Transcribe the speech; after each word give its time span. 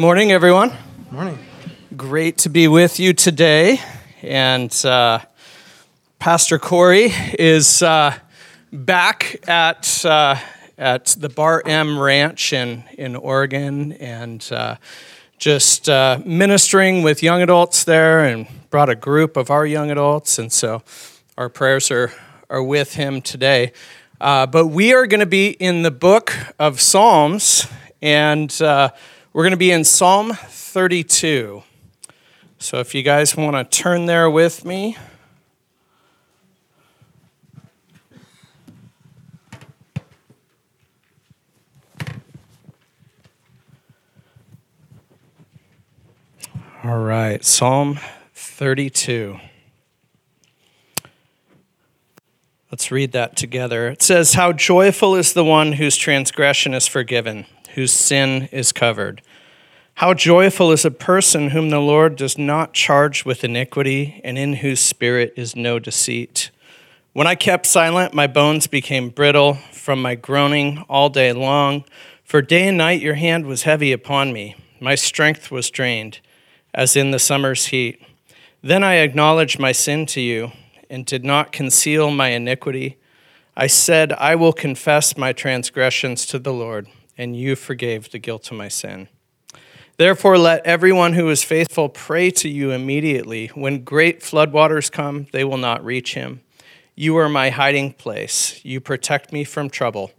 morning, 0.00 0.32
everyone. 0.32 0.72
Morning. 1.10 1.38
Great 1.94 2.38
to 2.38 2.48
be 2.48 2.68
with 2.68 2.98
you 2.98 3.12
today. 3.12 3.82
And 4.22 4.74
uh, 4.86 5.18
Pastor 6.18 6.58
Corey 6.58 7.12
is 7.38 7.82
uh, 7.82 8.16
back 8.72 9.46
at, 9.46 10.02
uh, 10.06 10.36
at 10.78 11.04
the 11.18 11.28
Bar 11.28 11.62
M 11.66 11.98
Ranch 11.98 12.54
in, 12.54 12.84
in 12.96 13.14
Oregon 13.14 13.92
and 13.92 14.48
uh, 14.50 14.76
just 15.36 15.86
uh, 15.90 16.18
ministering 16.24 17.02
with 17.02 17.22
young 17.22 17.42
adults 17.42 17.84
there 17.84 18.24
and 18.24 18.46
brought 18.70 18.88
a 18.88 18.96
group 18.96 19.36
of 19.36 19.50
our 19.50 19.66
young 19.66 19.90
adults. 19.90 20.38
And 20.38 20.50
so 20.50 20.82
our 21.36 21.50
prayers 21.50 21.90
are, 21.90 22.10
are 22.48 22.62
with 22.62 22.94
him 22.94 23.20
today. 23.20 23.74
Uh, 24.18 24.46
but 24.46 24.68
we 24.68 24.94
are 24.94 25.06
going 25.06 25.20
to 25.20 25.26
be 25.26 25.50
in 25.50 25.82
the 25.82 25.90
book 25.90 26.32
of 26.58 26.80
Psalms, 26.80 27.66
and 28.00 28.50
we're 29.32 29.44
going 29.44 29.52
to 29.52 29.56
be 29.56 29.70
in 29.70 29.84
Psalm 29.84 30.32
32. 30.32 31.62
So 32.58 32.80
if 32.80 32.94
you 32.96 33.04
guys 33.04 33.36
want 33.36 33.54
to 33.70 33.78
turn 33.78 34.06
there 34.06 34.28
with 34.28 34.64
me. 34.64 34.96
All 46.82 46.98
right, 46.98 47.44
Psalm 47.44 48.00
32. 48.34 49.38
Let's 52.72 52.90
read 52.90 53.12
that 53.12 53.36
together. 53.36 53.88
It 53.88 54.02
says, 54.02 54.34
How 54.34 54.52
joyful 54.52 55.14
is 55.14 55.34
the 55.34 55.44
one 55.44 55.72
whose 55.72 55.96
transgression 55.96 56.74
is 56.74 56.88
forgiven 56.88 57.46
whose 57.74 57.92
sin 57.92 58.48
is 58.52 58.72
covered. 58.72 59.22
How 60.00 60.14
joyful 60.14 60.72
is 60.72 60.86
a 60.86 60.90
person 60.90 61.50
whom 61.50 61.68
the 61.68 61.78
Lord 61.78 62.16
does 62.16 62.38
not 62.38 62.72
charge 62.72 63.26
with 63.26 63.44
iniquity, 63.44 64.18
and 64.24 64.38
in 64.38 64.54
whose 64.54 64.80
spirit 64.80 65.34
is 65.36 65.54
no 65.54 65.78
deceit. 65.78 66.50
When 67.12 67.26
I 67.26 67.34
kept 67.34 67.66
silent, 67.66 68.14
my 68.14 68.26
bones 68.26 68.66
became 68.66 69.10
brittle 69.10 69.58
from 69.72 70.00
my 70.00 70.14
groaning 70.14 70.86
all 70.88 71.10
day 71.10 71.34
long. 71.34 71.84
For 72.24 72.40
day 72.40 72.68
and 72.68 72.78
night 72.78 73.02
your 73.02 73.16
hand 73.16 73.44
was 73.44 73.64
heavy 73.64 73.92
upon 73.92 74.32
me. 74.32 74.56
My 74.80 74.94
strength 74.94 75.50
was 75.50 75.70
drained, 75.70 76.20
as 76.72 76.96
in 76.96 77.10
the 77.10 77.18
summer's 77.18 77.66
heat. 77.66 78.00
Then 78.62 78.82
I 78.82 78.94
acknowledged 78.94 79.58
my 79.58 79.72
sin 79.72 80.06
to 80.06 80.20
you, 80.22 80.52
and 80.88 81.04
did 81.04 81.26
not 81.26 81.52
conceal 81.52 82.10
my 82.10 82.28
iniquity. 82.28 82.96
I 83.54 83.66
said, 83.66 84.14
I 84.14 84.34
will 84.34 84.54
confess 84.54 85.18
my 85.18 85.34
transgressions 85.34 86.24
to 86.24 86.38
the 86.38 86.54
Lord 86.54 86.88
and 87.20 87.36
you 87.36 87.54
forgave 87.54 88.10
the 88.10 88.18
guilt 88.18 88.50
of 88.50 88.56
my 88.56 88.68
sin. 88.68 89.06
Therefore, 89.98 90.38
let 90.38 90.64
everyone 90.64 91.12
who 91.12 91.28
is 91.28 91.44
faithful 91.44 91.90
pray 91.90 92.30
to 92.30 92.48
you 92.48 92.70
immediately. 92.70 93.48
When 93.48 93.84
great 93.84 94.20
floodwaters 94.20 94.90
come, 94.90 95.26
they 95.30 95.44
will 95.44 95.58
not 95.58 95.84
reach 95.84 96.14
him. 96.14 96.40
You 96.94 97.18
are 97.18 97.28
my 97.28 97.50
hiding 97.50 97.92
place. 97.92 98.64
You 98.64 98.80
protect 98.80 99.34
me 99.34 99.44
from 99.44 99.68
trouble. 99.68 100.12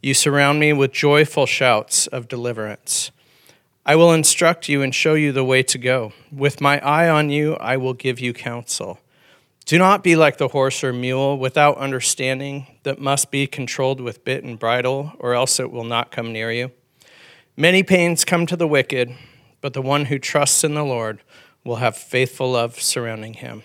You 0.00 0.14
surround 0.14 0.60
me 0.60 0.72
with 0.72 0.92
joyful 0.92 1.46
shouts 1.46 2.06
of 2.06 2.28
deliverance. 2.28 3.10
I 3.84 3.96
will 3.96 4.12
instruct 4.12 4.68
you 4.68 4.80
and 4.80 4.94
show 4.94 5.14
you 5.14 5.32
the 5.32 5.44
way 5.44 5.64
to 5.64 5.76
go. 5.76 6.12
With 6.30 6.60
my 6.60 6.78
eye 6.78 7.08
on 7.08 7.30
you, 7.30 7.54
I 7.54 7.76
will 7.78 7.94
give 7.94 8.20
you 8.20 8.32
counsel. 8.32 9.00
Do 9.66 9.78
not 9.78 10.02
be 10.02 10.14
like 10.14 10.36
the 10.36 10.48
horse 10.48 10.84
or 10.84 10.92
mule 10.92 11.38
without 11.38 11.78
understanding 11.78 12.66
that 12.82 13.00
must 13.00 13.30
be 13.30 13.46
controlled 13.46 13.98
with 13.98 14.24
bit 14.24 14.44
and 14.44 14.58
bridle, 14.58 15.12
or 15.18 15.32
else 15.32 15.58
it 15.58 15.70
will 15.70 15.84
not 15.84 16.10
come 16.10 16.34
near 16.34 16.52
you. 16.52 16.70
Many 17.56 17.82
pains 17.82 18.26
come 18.26 18.44
to 18.46 18.56
the 18.56 18.68
wicked, 18.68 19.14
but 19.62 19.72
the 19.72 19.80
one 19.80 20.06
who 20.06 20.18
trusts 20.18 20.64
in 20.64 20.74
the 20.74 20.84
Lord 20.84 21.22
will 21.64 21.76
have 21.76 21.96
faithful 21.96 22.52
love 22.52 22.78
surrounding 22.78 23.34
him. 23.34 23.62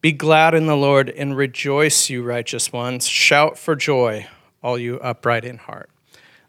Be 0.00 0.12
glad 0.12 0.54
in 0.54 0.66
the 0.66 0.76
Lord 0.76 1.10
and 1.10 1.36
rejoice, 1.36 2.08
you 2.08 2.22
righteous 2.22 2.72
ones. 2.72 3.08
Shout 3.08 3.58
for 3.58 3.74
joy, 3.74 4.28
all 4.62 4.78
you 4.78 5.00
upright 5.00 5.44
in 5.44 5.58
heart. 5.58 5.90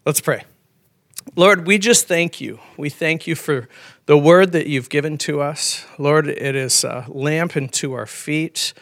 Let's 0.06 0.20
pray. 0.20 0.44
Lord, 1.34 1.66
we 1.66 1.78
just 1.78 2.06
thank 2.06 2.40
you. 2.40 2.60
We 2.76 2.90
thank 2.90 3.26
you 3.26 3.34
for 3.34 3.68
the 4.06 4.18
word 4.18 4.52
that 4.52 4.66
you've 4.66 4.88
given 4.88 5.16
to 5.16 5.40
us. 5.40 5.86
Lord, 5.98 6.26
it 6.26 6.56
is 6.56 6.82
a 6.84 7.06
lamp 7.08 7.56
unto 7.56 7.92
our 7.92 8.06
feet, 8.06 8.72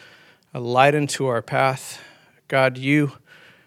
a 0.53 0.59
light 0.59 0.95
unto 0.95 1.27
our 1.27 1.41
path. 1.41 2.01
God, 2.47 2.77
you 2.77 3.13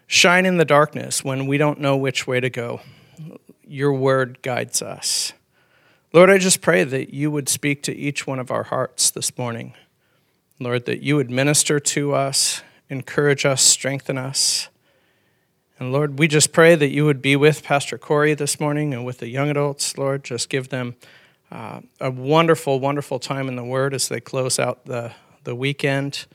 shine 0.05 0.45
in 0.45 0.57
the 0.57 0.65
darkness 0.65 1.23
when 1.23 1.47
we 1.47 1.57
don't 1.57 1.79
know 1.79 1.95
which 1.95 2.27
way 2.27 2.39
to 2.39 2.49
go. 2.49 2.81
Your 3.65 3.93
word 3.93 4.41
guides 4.41 4.81
us. 4.81 5.33
Lord, 6.13 6.29
I 6.29 6.37
just 6.37 6.61
pray 6.61 6.83
that 6.83 7.13
you 7.13 7.31
would 7.31 7.49
speak 7.49 7.83
to 7.83 7.95
each 7.95 8.27
one 8.27 8.39
of 8.39 8.51
our 8.51 8.63
hearts 8.63 9.09
this 9.09 9.37
morning. 9.37 9.73
Lord, 10.59 10.85
that 10.85 11.01
you 11.01 11.15
would 11.15 11.29
minister 11.29 11.79
to 11.79 12.13
us, 12.13 12.61
encourage 12.89 13.45
us, 13.45 13.61
strengthen 13.61 14.17
us. 14.17 14.69
And 15.79 15.91
Lord, 15.91 16.19
we 16.19 16.27
just 16.27 16.53
pray 16.53 16.75
that 16.75 16.91
you 16.91 17.05
would 17.05 17.21
be 17.21 17.35
with 17.35 17.63
Pastor 17.63 17.97
Corey 17.97 18.33
this 18.33 18.59
morning 18.59 18.93
and 18.93 19.05
with 19.05 19.17
the 19.17 19.27
young 19.27 19.49
adults, 19.49 19.97
Lord. 19.97 20.23
Just 20.23 20.47
give 20.47 20.69
them 20.69 20.95
uh, 21.55 21.79
a 22.01 22.11
wonderful, 22.11 22.81
wonderful 22.81 23.17
time 23.17 23.47
in 23.47 23.55
the 23.55 23.63
Word 23.63 23.93
as 23.93 24.09
they 24.09 24.19
close 24.19 24.59
out 24.59 24.85
the, 24.85 25.13
the 25.45 25.55
weekend, 25.55 26.25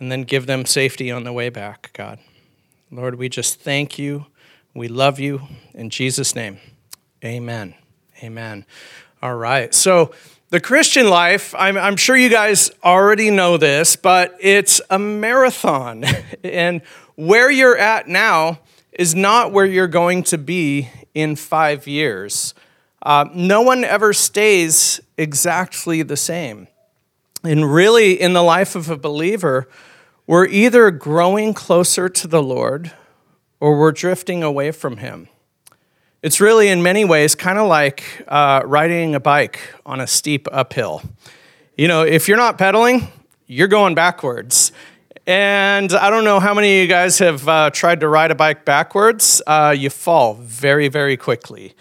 and 0.00 0.10
then 0.10 0.24
give 0.24 0.46
them 0.46 0.66
safety 0.66 1.08
on 1.08 1.22
the 1.22 1.32
way 1.32 1.48
back, 1.50 1.92
God. 1.92 2.18
Lord, 2.90 3.14
we 3.14 3.28
just 3.28 3.60
thank 3.60 3.96
you. 3.96 4.26
We 4.74 4.88
love 4.88 5.20
you. 5.20 5.42
In 5.72 5.88
Jesus' 5.88 6.34
name, 6.34 6.58
amen. 7.24 7.74
Amen. 8.24 8.66
All 9.22 9.36
right. 9.36 9.72
So, 9.72 10.12
the 10.50 10.60
Christian 10.60 11.08
life, 11.10 11.54
I'm, 11.56 11.76
I'm 11.76 11.96
sure 11.96 12.16
you 12.16 12.28
guys 12.28 12.70
already 12.82 13.30
know 13.30 13.56
this, 13.56 13.94
but 13.94 14.36
it's 14.40 14.80
a 14.90 14.98
marathon. 14.98 16.04
and 16.44 16.82
where 17.14 17.52
you're 17.52 17.78
at 17.78 18.08
now, 18.08 18.58
is 18.92 19.14
not 19.14 19.52
where 19.52 19.66
you're 19.66 19.86
going 19.86 20.24
to 20.24 20.38
be 20.38 20.88
in 21.14 21.36
five 21.36 21.86
years. 21.86 22.54
Uh, 23.06 23.24
no 23.32 23.62
one 23.62 23.84
ever 23.84 24.12
stays 24.12 25.00
exactly 25.16 26.02
the 26.02 26.16
same. 26.16 26.66
And 27.44 27.72
really, 27.72 28.20
in 28.20 28.32
the 28.32 28.42
life 28.42 28.74
of 28.74 28.90
a 28.90 28.96
believer, 28.96 29.68
we're 30.26 30.48
either 30.48 30.90
growing 30.90 31.54
closer 31.54 32.08
to 32.08 32.26
the 32.26 32.42
Lord 32.42 32.90
or 33.60 33.78
we're 33.78 33.92
drifting 33.92 34.42
away 34.42 34.72
from 34.72 34.96
Him. 34.96 35.28
It's 36.20 36.40
really, 36.40 36.66
in 36.66 36.82
many 36.82 37.04
ways, 37.04 37.36
kind 37.36 37.60
of 37.60 37.68
like 37.68 38.02
uh, 38.26 38.62
riding 38.64 39.14
a 39.14 39.20
bike 39.20 39.60
on 39.86 40.00
a 40.00 40.08
steep 40.08 40.48
uphill. 40.50 41.00
You 41.76 41.86
know, 41.86 42.02
if 42.02 42.26
you're 42.26 42.36
not 42.36 42.58
pedaling, 42.58 43.06
you're 43.46 43.68
going 43.68 43.94
backwards. 43.94 44.72
And 45.28 45.92
I 45.92 46.10
don't 46.10 46.24
know 46.24 46.40
how 46.40 46.54
many 46.54 46.78
of 46.78 46.82
you 46.82 46.88
guys 46.88 47.20
have 47.20 47.46
uh, 47.46 47.70
tried 47.70 48.00
to 48.00 48.08
ride 48.08 48.32
a 48.32 48.34
bike 48.34 48.64
backwards. 48.64 49.40
Uh, 49.46 49.72
you 49.78 49.90
fall 49.90 50.34
very, 50.34 50.88
very 50.88 51.16
quickly. 51.16 51.76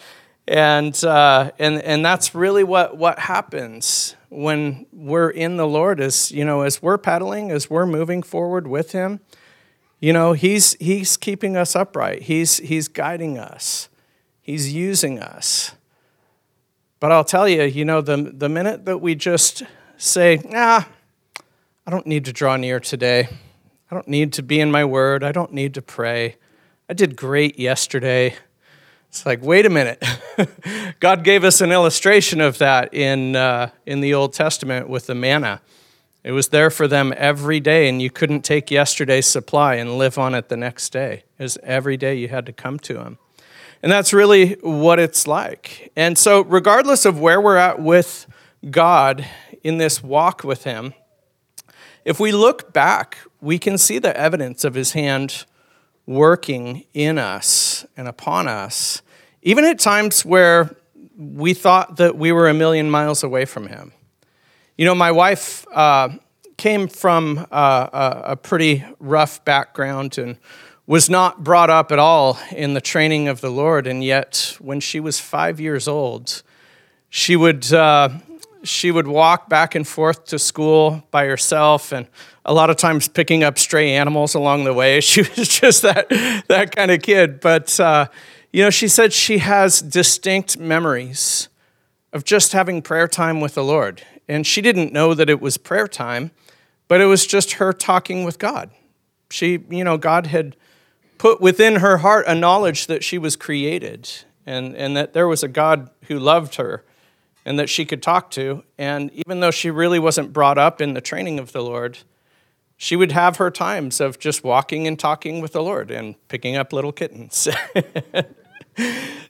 And, 0.48 1.04
uh, 1.04 1.52
and, 1.58 1.82
and 1.82 2.06
that's 2.06 2.36
really 2.36 2.64
what, 2.64 2.98
what 2.98 3.18
happens 3.18 4.16
when 4.30 4.86
we're 4.92 5.30
in 5.30 5.58
the 5.58 5.66
Lord 5.66 6.00
is, 6.00 6.32
you 6.32 6.46
know, 6.46 6.62
as 6.62 6.82
we're 6.82 6.98
pedaling, 6.98 7.52
as 7.52 7.70
we're 7.70 7.88
moving 7.88 8.22
forward 8.22 8.68
with 8.68 8.92
Him, 8.92 9.22
you 10.00 10.14
know, 10.14 10.34
He's, 10.34 10.74
he's 10.76 11.18
keeping 11.18 11.58
us 11.58 11.76
upright. 11.76 12.24
He's, 12.24 12.58
he's 12.58 12.88
guiding 12.88 13.40
us. 13.40 13.90
He's 14.40 14.72
using 14.72 15.20
us. 15.20 15.72
But 17.00 17.12
I'll 17.12 17.24
tell 17.24 17.48
you, 17.50 17.64
you 17.64 17.86
know, 17.86 18.02
the, 18.02 18.18
the 18.18 18.50
minute 18.50 18.86
that 18.86 19.00
we 19.00 19.16
just 19.16 19.64
say, 19.98 20.42
ah, 20.54 20.88
I 21.88 21.92
don't 21.92 22.06
need 22.06 22.26
to 22.26 22.34
draw 22.34 22.56
near 22.56 22.80
today. 22.80 23.30
I 23.90 23.96
don't 23.96 24.08
need 24.08 24.34
to 24.34 24.44
be 24.44 24.60
in 24.60 24.72
my 24.72 24.86
word. 24.86 25.24
I 25.24 25.32
don't 25.32 25.54
need 25.54 25.74
to 25.76 25.82
pray. 25.82 26.36
I 26.90 26.94
did 26.94 27.16
great 27.16 27.58
yesterday. 27.58 28.36
It's 29.16 29.26
like, 29.26 29.42
wait 29.42 29.66
a 29.66 29.70
minute. 29.70 30.04
God 31.00 31.24
gave 31.24 31.46
us 31.46 31.62
an 31.62 31.72
illustration 31.72 32.42
of 32.42 32.58
that 32.58 32.94
in, 32.94 33.38
uh, 33.38 33.70
in 33.86 34.02
the 34.02 34.14
Old 34.14 34.34
Testament 34.34 34.90
with 34.90 35.08
the 35.08 35.16
manna. 35.16 35.62
It 36.26 36.34
was 36.34 36.50
there 36.50 36.70
for 36.70 36.86
them 36.86 37.14
every 37.16 37.62
day, 37.62 37.88
and 37.88 38.02
you 38.02 38.10
couldn't 38.10 38.42
take 38.42 38.70
yesterday's 38.70 39.26
supply 39.26 39.76
and 39.76 39.98
live 39.98 40.18
on 40.18 40.36
it 40.36 40.50
the 40.50 40.58
next 40.58 40.90
day. 40.90 41.24
It 41.40 41.44
was 41.44 41.58
every 41.64 41.96
day 41.96 42.16
you 42.16 42.28
had 42.28 42.46
to 42.48 42.52
come 42.52 42.78
to 42.80 43.00
Him. 43.00 43.18
And 43.82 43.90
that's 43.90 44.12
really 44.12 44.56
what 44.56 45.00
it's 45.00 45.26
like. 45.28 45.94
And 45.96 46.18
so, 46.18 46.42
regardless 46.42 47.06
of 47.06 47.18
where 47.18 47.40
we're 47.40 47.56
at 47.56 47.82
with 47.82 48.28
God 48.70 49.26
in 49.64 49.78
this 49.78 50.04
walk 50.04 50.44
with 50.44 50.66
Him, 50.66 50.94
if 52.04 52.20
we 52.20 52.34
look 52.34 52.74
back, 52.74 53.20
we 53.40 53.60
can 53.60 53.78
see 53.78 53.98
the 53.98 54.16
evidence 54.20 54.66
of 54.66 54.74
his 54.74 54.92
hand 54.92 55.46
working 56.06 56.84
in 56.94 57.18
us 57.18 57.86
and 57.96 58.08
upon 58.10 58.48
us, 58.48 59.02
even 59.46 59.64
at 59.64 59.80
times 59.80 60.26
where 60.26 60.76
we 61.16 61.54
thought 61.54 61.98
that 61.98 62.18
we 62.18 62.32
were 62.32 62.50
a 62.50 62.54
million 62.54 62.90
miles 62.90 63.24
away 63.24 63.46
from 63.46 63.68
him. 63.68 63.94
You 64.76 64.86
know, 64.86 64.96
my 64.96 65.12
wife 65.12 65.66
uh, 65.72 66.10
came 66.58 66.88
from 66.88 67.46
uh, 67.52 68.22
a 68.26 68.36
pretty 68.36 68.84
rough 69.00 69.46
background 69.46 70.18
and 70.18 70.38
was 70.88 71.10
not 71.10 71.44
brought 71.44 71.70
up 71.70 71.92
at 71.92 72.00
all 72.00 72.38
in 72.52 72.74
the 72.74 72.82
training 72.82 73.28
of 73.28 73.40
the 73.40 73.50
Lord, 73.50 73.88
and 73.88 74.04
yet 74.04 74.58
when 74.60 74.80
she 74.80 75.00
was 75.00 75.20
five 75.20 75.60
years 75.60 75.88
old, 75.88 76.42
she 77.10 77.36
would 77.36 77.72
uh, 77.72 78.10
she 78.64 78.92
would 78.92 79.08
walk 79.08 79.48
back 79.48 79.76
and 79.76 79.88
forth 79.88 80.26
to 80.26 80.40
school 80.40 81.04
by 81.12 81.26
herself, 81.26 81.92
and 81.92 82.08
a 82.46 82.54
lot 82.54 82.70
of 82.70 82.78
times 82.78 83.08
picking 83.08 83.44
up 83.44 83.58
stray 83.58 83.94
animals 83.94 84.34
along 84.34 84.64
the 84.64 84.74
way. 84.74 85.00
She 85.02 85.22
was 85.22 85.48
just 85.48 85.84
that 85.84 86.10
that 86.50 86.76
kind 86.76 86.92
of 86.92 87.02
kid. 87.02 87.40
But 87.40 87.80
uh, 87.80 88.08
you 88.56 88.64
know, 88.64 88.70
she 88.70 88.88
said 88.88 89.12
she 89.12 89.40
has 89.40 89.82
distinct 89.82 90.58
memories 90.58 91.50
of 92.14 92.24
just 92.24 92.54
having 92.54 92.82
prayer 92.82 93.06
time 93.06 93.42
with 93.42 93.54
the 93.54 93.64
Lord, 93.66 94.04
and 94.30 94.48
she 94.48 94.62
didn't 94.62 94.94
know 94.94 95.14
that 95.14 95.30
it 95.30 95.42
was 95.42 95.58
prayer 95.58 95.90
time, 95.90 96.32
but 96.88 97.02
it 97.02 97.06
was 97.06 97.28
just 97.28 97.56
her 97.56 97.74
talking 97.74 98.24
with 98.24 98.40
God. 98.40 98.70
She, 99.30 99.60
you 99.70 99.84
know, 99.84 99.98
God 99.98 100.28
had 100.28 100.56
put 101.18 101.42
within 101.42 101.82
her 101.82 101.98
heart 101.98 102.28
a 102.30 102.34
knowledge 102.34 102.88
that 102.88 103.04
she 103.04 103.18
was 103.18 103.36
created 103.36 104.10
and, 104.46 104.74
and 104.78 104.96
that 104.96 105.12
there 105.12 105.28
was 105.28 105.44
a 105.44 105.50
God 105.50 105.90
who 106.04 106.18
loved 106.18 106.56
her 106.56 106.86
and 107.44 107.60
that 107.60 107.68
she 107.68 107.84
could 107.84 108.02
talk 108.02 108.32
to. 108.32 108.64
And 108.78 109.12
even 109.12 109.42
though 109.42 109.52
she 109.52 109.70
really 109.70 110.00
wasn't 110.00 110.32
brought 110.32 110.58
up 110.58 110.80
in 110.80 110.94
the 110.94 111.02
training 111.02 111.40
of 111.40 111.52
the 111.52 111.62
Lord, 111.62 111.98
she 112.78 112.96
would 112.96 113.12
have 113.12 113.36
her 113.36 113.52
times 113.52 114.00
of 114.00 114.18
just 114.18 114.46
walking 114.46 114.88
and 114.88 114.98
talking 114.98 115.42
with 115.42 115.52
the 115.52 115.62
Lord 115.62 115.92
and 115.92 116.16
picking 116.30 116.56
up 116.56 116.72
little 116.72 116.94
kittens. 116.94 117.50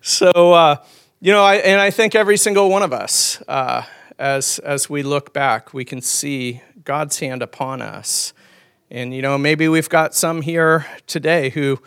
so, 0.01 0.53
uh, 0.53 0.77
you 1.21 1.31
know, 1.31 1.43
I, 1.43 1.55
and 1.55 1.79
I 1.81 1.91
think 1.91 2.15
every 2.15 2.37
single 2.37 2.69
one 2.69 2.83
of 2.83 2.93
us, 2.93 3.41
uh, 3.47 3.83
as, 4.17 4.59
as 4.59 4.89
we 4.89 5.03
look 5.03 5.33
back, 5.33 5.73
we 5.73 5.85
can 5.85 6.01
see 6.01 6.61
God's 6.83 7.19
hand 7.19 7.41
upon 7.41 7.81
us. 7.81 8.33
And, 8.91 9.13
you 9.13 9.21
know, 9.21 9.37
maybe 9.37 9.67
we've 9.67 9.89
got 9.89 10.13
some 10.13 10.41
here 10.41 10.85
today 11.07 11.49
who, 11.49 11.79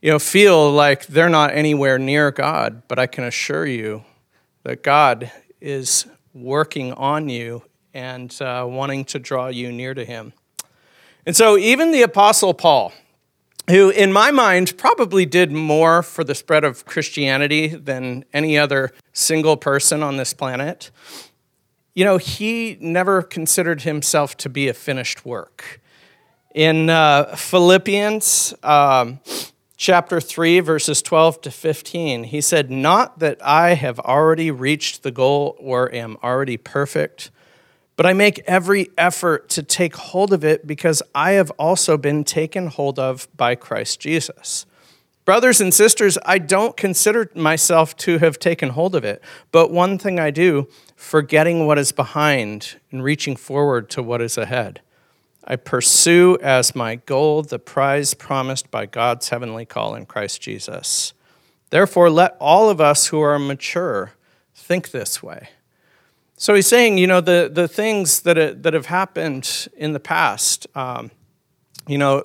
you 0.00 0.10
know, 0.10 0.18
feel 0.18 0.70
like 0.70 1.06
they're 1.06 1.28
not 1.28 1.52
anywhere 1.52 1.98
near 1.98 2.30
God, 2.30 2.82
but 2.88 2.98
I 2.98 3.06
can 3.06 3.24
assure 3.24 3.66
you 3.66 4.04
that 4.62 4.82
God 4.82 5.30
is 5.60 6.06
working 6.34 6.92
on 6.92 7.28
you 7.28 7.62
and 7.94 8.34
uh, 8.42 8.66
wanting 8.68 9.04
to 9.06 9.18
draw 9.18 9.48
you 9.48 9.72
near 9.72 9.94
to 9.94 10.04
Him. 10.04 10.32
And 11.24 11.36
so, 11.36 11.56
even 11.56 11.92
the 11.92 12.02
Apostle 12.02 12.54
Paul, 12.54 12.92
who 13.68 13.90
in 13.90 14.12
my 14.12 14.30
mind 14.30 14.76
probably 14.76 15.26
did 15.26 15.50
more 15.50 16.02
for 16.02 16.22
the 16.24 16.34
spread 16.34 16.64
of 16.64 16.84
Christianity 16.84 17.68
than 17.68 18.24
any 18.32 18.56
other 18.58 18.92
single 19.12 19.56
person 19.56 20.02
on 20.02 20.16
this 20.16 20.32
planet, 20.32 20.90
you 21.94 22.04
know, 22.04 22.18
he 22.18 22.76
never 22.80 23.22
considered 23.22 23.82
himself 23.82 24.36
to 24.36 24.48
be 24.48 24.68
a 24.68 24.74
finished 24.74 25.24
work. 25.24 25.80
In 26.54 26.90
uh, 26.90 27.34
Philippians, 27.36 28.54
um, 28.62 29.20
chapter 29.76 30.20
3, 30.20 30.60
verses 30.60 31.02
12 31.02 31.40
to 31.42 31.50
15, 31.50 32.24
he 32.24 32.40
said, 32.40 32.70
Not 32.70 33.18
that 33.18 33.44
I 33.44 33.74
have 33.74 33.98
already 34.00 34.50
reached 34.50 35.02
the 35.02 35.10
goal 35.10 35.56
or 35.58 35.92
am 35.94 36.16
already 36.22 36.56
perfect, 36.56 37.30
but 37.96 38.06
I 38.06 38.12
make 38.12 38.40
every 38.46 38.90
effort 38.96 39.48
to 39.50 39.62
take 39.62 39.96
hold 39.96 40.32
of 40.32 40.44
it 40.44 40.66
because 40.66 41.02
I 41.14 41.32
have 41.32 41.50
also 41.52 41.96
been 41.96 42.24
taken 42.24 42.68
hold 42.68 42.98
of 42.98 43.26
by 43.36 43.54
Christ 43.54 44.00
Jesus. 44.00 44.66
Brothers 45.24 45.60
and 45.60 45.74
sisters, 45.74 46.18
I 46.24 46.38
don't 46.38 46.76
consider 46.76 47.28
myself 47.34 47.96
to 47.98 48.18
have 48.18 48.38
taken 48.38 48.70
hold 48.70 48.94
of 48.94 49.04
it, 49.04 49.20
but 49.50 49.72
one 49.72 49.98
thing 49.98 50.20
I 50.20 50.30
do, 50.30 50.68
forgetting 50.94 51.66
what 51.66 51.78
is 51.78 51.90
behind 51.90 52.76
and 52.92 53.02
reaching 53.02 53.34
forward 53.34 53.90
to 53.90 54.04
what 54.04 54.22
is 54.22 54.38
ahead. 54.38 54.80
I 55.42 55.56
pursue 55.56 56.38
as 56.42 56.76
my 56.76 56.96
goal 56.96 57.42
the 57.42 57.58
prize 57.58 58.14
promised 58.14 58.70
by 58.70 58.86
God's 58.86 59.28
heavenly 59.30 59.64
call 59.64 59.94
in 59.94 60.06
Christ 60.06 60.40
Jesus. 60.40 61.12
Therefore, 61.70 62.10
let 62.10 62.36
all 62.40 62.70
of 62.70 62.80
us 62.80 63.08
who 63.08 63.20
are 63.20 63.38
mature 63.38 64.12
think 64.54 64.90
this 64.90 65.22
way. 65.22 65.48
So 66.36 66.54
he's 66.54 66.66
saying, 66.66 66.98
you 66.98 67.06
know, 67.06 67.22
the, 67.22 67.50
the 67.52 67.66
things 67.66 68.20
that, 68.20 68.62
that 68.62 68.74
have 68.74 68.86
happened 68.86 69.68
in 69.76 69.92
the 69.94 70.00
past, 70.00 70.66
um, 70.76 71.10
you 71.86 71.96
know, 71.96 72.22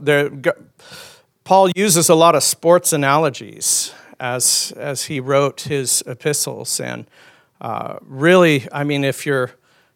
Paul 1.45 1.69
uses 1.75 2.09
a 2.09 2.15
lot 2.15 2.35
of 2.35 2.43
sports 2.43 2.91
analogies 2.91 3.93
as, 4.19 4.73
as 4.75 5.05
he 5.05 5.19
wrote 5.19 5.61
his 5.61 6.03
epistles. 6.05 6.79
And 6.79 7.05
uh, 7.61 7.99
really, 8.01 8.67
I 8.71 8.83
mean, 8.83 9.05
if 9.05 9.25
you're 9.25 9.51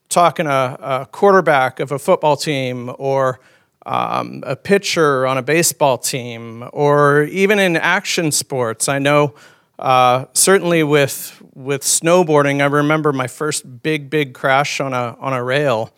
talking 0.07 0.47
a, 0.47 0.77
a 0.79 1.07
quarterback 1.11 1.81
of 1.81 1.91
a 1.91 1.99
football 1.99 2.37
team 2.37 2.93
or 2.97 3.39
um, 3.85 4.43
a 4.45 4.55
pitcher 4.55 5.27
on 5.27 5.37
a 5.37 5.43
baseball 5.43 5.97
team 5.97 6.67
or 6.73 7.23
even 7.23 7.59
in 7.59 7.75
action 7.77 8.31
sports. 8.31 8.89
I 8.89 8.99
know 8.99 9.35
uh, 9.77 10.25
certainly 10.33 10.83
with 10.83 11.41
with 11.53 11.81
snowboarding, 11.81 12.61
I 12.61 12.65
remember 12.65 13.13
my 13.13 13.27
first 13.27 13.81
big 13.81 14.09
big 14.09 14.33
crash 14.33 14.79
on 14.79 14.93
a 14.93 15.17
on 15.19 15.33
a 15.33 15.43
rail, 15.43 15.93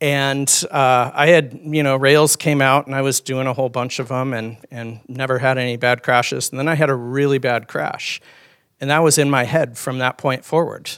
and 0.00 0.48
uh, 0.70 1.10
I 1.14 1.28
had 1.28 1.60
you 1.62 1.82
know 1.82 1.96
rails 1.96 2.36
came 2.36 2.60
out 2.60 2.86
and 2.86 2.94
I 2.94 3.02
was 3.02 3.20
doing 3.20 3.46
a 3.46 3.52
whole 3.52 3.68
bunch 3.68 3.98
of 3.98 4.08
them 4.08 4.32
and 4.32 4.56
and 4.70 5.00
never 5.08 5.38
had 5.38 5.58
any 5.58 5.76
bad 5.76 6.02
crashes. 6.02 6.50
And 6.50 6.58
then 6.58 6.68
I 6.68 6.74
had 6.74 6.90
a 6.90 6.94
really 6.94 7.38
bad 7.38 7.68
crash, 7.68 8.20
and 8.80 8.90
that 8.90 9.02
was 9.02 9.18
in 9.18 9.30
my 9.30 9.44
head 9.44 9.78
from 9.78 9.98
that 9.98 10.18
point 10.18 10.44
forward, 10.44 10.90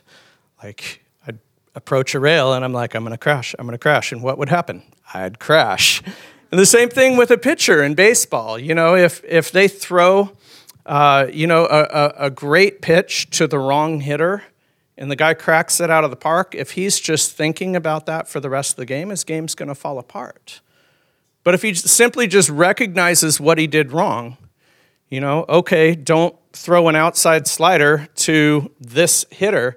like 0.63 1.03
I'd 1.27 1.39
approach 1.75 2.15
a 2.15 2.21
rail 2.21 2.55
and 2.55 2.65
I'm 2.65 2.73
like, 2.73 2.95
I'm 2.95 3.03
gonna 3.03 3.19
crash, 3.19 3.55
I'm 3.59 3.67
gonna 3.67 3.79
crash. 3.79 4.13
And 4.13 4.23
what 4.23 4.39
would 4.39 4.49
happen? 4.49 4.83
I'd 5.13 5.39
crash. 5.39 6.03
And 6.51 6.61
the 6.61 6.67
same 6.67 6.89
thing 6.89 7.17
with 7.17 7.31
a 7.31 7.39
pitcher 7.39 7.83
in 7.83 7.95
baseball. 7.95 8.59
You 8.59 8.75
know, 8.75 8.95
if, 8.95 9.23
if 9.25 9.51
they 9.51 9.67
throw, 9.69 10.33
uh, 10.87 11.27
you 11.33 11.47
know, 11.47 11.67
a, 11.67 11.83
a, 11.83 12.15
a 12.27 12.31
great 12.31 12.81
pitch 12.81 13.29
to 13.31 13.47
the 13.47 13.59
wrong 13.59 14.01
hitter 14.01 14.45
and 14.97 15.11
the 15.11 15.17
guy 15.17 15.35
cracks 15.35 15.79
it 15.81 15.91
out 15.91 16.05
of 16.05 16.11
the 16.11 16.17
park, 16.17 16.55
if 16.55 16.71
he's 16.71 16.99
just 16.99 17.33
thinking 17.33 17.77
about 17.77 18.07
that 18.07 18.29
for 18.29 18.41
the 18.41 18.49
rest 18.49 18.71
of 18.73 18.77
the 18.77 18.87
game, 18.87 19.11
his 19.11 19.25
game's 19.25 19.55
gonna 19.55 19.75
fall 19.75 19.99
apart. 19.99 20.63
But 21.45 21.53
if 21.53 21.61
he 21.61 21.75
simply 21.75 22.27
just 22.27 22.49
recognizes 22.49 23.39
what 23.39 23.59
he 23.59 23.67
did 23.67 23.93
wrong, 23.93 24.39
you 25.11 25.21
know, 25.21 25.45
okay, 25.49 25.95
don't 25.95 26.35
throw 26.53 26.89
an 26.89 26.97
outside 26.97 27.47
slider 27.47 28.09
to 28.15 28.73
this 28.81 29.27
hitter 29.31 29.77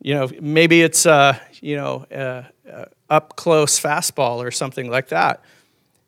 you 0.00 0.14
know, 0.14 0.28
maybe 0.40 0.82
it's 0.82 1.06
a, 1.06 1.40
you 1.60 1.76
know, 1.76 2.06
a, 2.10 2.44
a 2.70 2.86
up 3.10 3.36
close 3.36 3.80
fastball 3.80 4.44
or 4.44 4.50
something 4.50 4.90
like 4.90 5.08
that. 5.08 5.42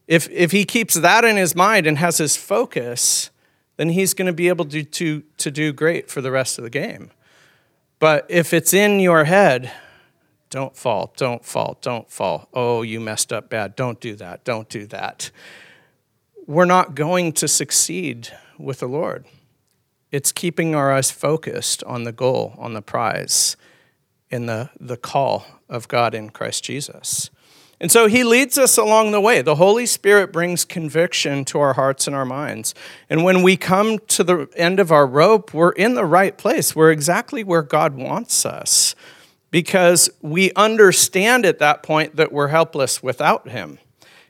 If, 0.07 0.29
if 0.31 0.53
he 0.53 0.65
keeps 0.65 0.95
that 0.95 1.25
in 1.25 1.37
his 1.37 1.55
mind 1.55 1.87
and 1.87 1.99
has 1.99 2.19
his 2.19 2.37
focus, 2.37 3.30
then 3.81 3.89
he's 3.89 4.13
going 4.13 4.27
to 4.27 4.33
be 4.35 4.49
able 4.49 4.67
to, 4.67 4.85
to, 4.85 5.23
to 5.39 5.51
do 5.51 5.73
great 5.73 6.11
for 6.11 6.21
the 6.21 6.31
rest 6.31 6.59
of 6.59 6.65
the 6.65 6.69
game. 6.69 7.11
But 7.99 8.27
if 8.29 8.53
it's 8.53 8.75
in 8.75 9.01
your 9.01 9.25
head, 9.25 9.73
don't 10.51 10.77
fall, 10.77 11.15
don't 11.17 11.43
fall, 11.43 11.79
don't 11.81 12.11
fall. 12.11 12.51
Oh, 12.53 12.83
you 12.83 13.01
messed 13.01 13.33
up 13.33 13.49
bad. 13.49 13.77
Don't 13.77 13.99
do 13.99 14.15
that, 14.17 14.45
don't 14.45 14.69
do 14.69 14.85
that. 14.89 15.31
We're 16.47 16.67
not 16.67 16.95
going 16.95 17.33
to 17.33 17.49
succeed 17.49 18.29
with 18.59 18.81
the 18.81 18.87
Lord. 18.87 19.25
It's 20.13 20.31
keeping 20.31 20.75
our 20.75 20.93
eyes 20.93 21.11
focused 21.11 21.83
on 21.85 22.05
the 22.05 22.13
goal, 22.13 22.53
on 22.59 22.75
the 22.75 22.83
prize 22.83 23.57
in 24.29 24.45
the, 24.45 24.69
the 24.79 24.99
call 24.99 25.47
of 25.71 25.89
God 25.89 26.15
in 26.15 26.29
Christ 26.29 26.65
Jesus. 26.65 27.31
And 27.81 27.91
so 27.91 28.09
he 28.09 28.25
leads 28.25 28.59
us 28.59 28.77
along 28.77 29.13
the 29.13 29.21
way. 29.21 29.41
The 29.41 29.55
Holy 29.55 29.87
Spirit 29.87 30.33
brings 30.33 30.67
conviction 30.67 31.47
to 31.47 31.61
our 31.61 31.73
hearts 31.73 32.07
and 32.07 32.15
our 32.15 32.27
minds. 32.27 32.75
And 33.09 33.25
when 33.25 33.43
we 33.43 33.57
come 33.57 33.99
to 34.09 34.23
the 34.23 34.49
end 34.55 34.79
of 34.79 34.93
our 34.93 35.07
rope, 35.07 35.55
we're 35.55 35.73
in 35.73 35.95
the 35.95 36.05
right 36.05 36.37
place. 36.37 36.77
We're 36.77 36.93
exactly 36.93 37.43
where 37.43 37.63
God 37.63 37.95
wants 37.95 38.45
us 38.45 38.95
because 39.51 40.11
we 40.21 40.53
understand 40.53 41.47
at 41.47 41.59
that 41.61 41.83
point 41.83 42.17
that 42.17 42.33
we're 42.33 42.49
helpless 42.49 43.03
without 43.03 43.49
Him. 43.49 43.79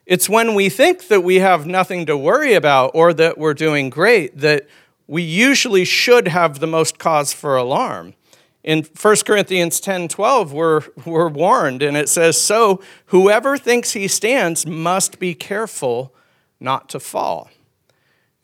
It's 0.07 0.29
when 0.29 0.55
we 0.55 0.69
think 0.69 1.09
that 1.09 1.23
we 1.23 1.37
have 1.37 1.67
nothing 1.67 2.07
to 2.07 2.17
worry 2.17 2.55
about 2.55 2.93
or 2.95 3.13
that 3.15 3.37
we're 3.37 3.55
doing 3.55 3.91
great 3.91 4.39
that 4.39 4.69
we 5.09 5.23
usually 5.23 5.85
should 5.85 6.29
have 6.29 6.61
the 6.61 6.67
most 6.69 6.99
cause 6.99 7.33
for 7.33 7.57
alarm 7.57 8.15
in 8.63 8.85
1 8.85 9.17
Corinthians 9.27 9.81
10 9.81 10.09
12, 10.09 10.53
we're, 10.53 10.83
we're 11.07 11.29
warned, 11.29 11.83
and 11.83 11.97
it 11.97 12.09
says, 12.09 12.41
So 12.41 12.83
whoever 13.07 13.57
thinks 13.57 13.93
he 13.93 14.07
stands 14.07 14.67
must 14.67 15.19
be 15.19 15.35
careful 15.35 16.15
not 16.59 16.89
to 16.91 17.01
fall. 17.01 17.51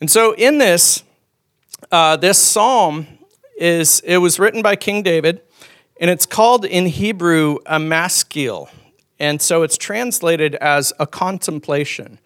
And 0.00 0.10
so 0.10 0.34
in 0.34 0.58
this, 0.58 1.02
uh, 1.92 2.16
this 2.16 2.38
psalm 2.38 3.06
is 3.58 4.00
it 4.00 4.18
was 4.18 4.38
written 4.38 4.62
by 4.62 4.76
King 4.76 5.02
David, 5.02 5.42
and 6.00 6.10
it's 6.10 6.26
called 6.26 6.64
in 6.64 6.86
Hebrew 6.86 7.58
a 7.66 7.78
maskil. 7.78 8.68
And 9.18 9.40
so 9.40 9.62
it's 9.62 9.78
translated 9.78 10.54
as 10.56 10.92
a 10.98 11.06
contemplation. 11.06 12.18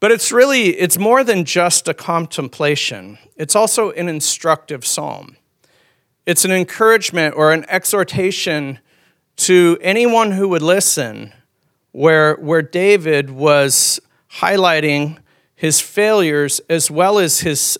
But 0.00 0.10
it's 0.10 0.32
really, 0.32 0.70
it's 0.70 0.98
more 0.98 1.22
than 1.22 1.44
just 1.44 1.88
a 1.88 1.94
contemplation. 1.94 3.18
It's 3.36 3.54
also 3.54 3.92
an 3.92 4.08
instructive 4.08 4.84
psalm. 4.84 5.36
It's 6.26 6.44
an 6.46 6.52
encouragement 6.52 7.34
or 7.36 7.52
an 7.52 7.66
exhortation 7.68 8.78
to 9.36 9.76
anyone 9.82 10.32
who 10.32 10.48
would 10.48 10.62
listen, 10.62 11.32
where, 11.92 12.36
where 12.36 12.62
David 12.62 13.30
was 13.30 14.00
highlighting 14.38 15.18
his 15.54 15.80
failures 15.80 16.60
as 16.70 16.90
well 16.90 17.18
as 17.18 17.40
his, 17.40 17.78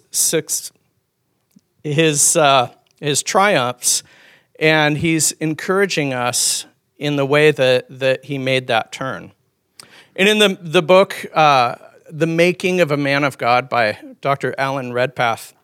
his, 1.82 2.36
uh, 2.36 2.70
his 3.00 3.22
triumphs, 3.22 4.02
And 4.60 4.98
he's 4.98 5.32
encouraging 5.32 6.12
us 6.12 6.66
in 6.98 7.16
the 7.16 7.26
way 7.26 7.50
that, 7.50 7.86
that 7.88 8.26
he 8.26 8.38
made 8.38 8.66
that 8.66 8.92
turn. 8.92 9.32
And 10.16 10.28
in 10.28 10.38
the, 10.38 10.58
the 10.60 10.82
book, 10.82 11.26
uh, 11.34 11.76
The 12.10 12.26
Making 12.26 12.80
of 12.80 12.90
a 12.90 12.96
Man 12.96 13.24
of 13.24 13.36
God 13.38 13.68
by 13.68 13.98
Dr. 14.20 14.54
Alan 14.58 14.92
Redpath, 14.92 15.54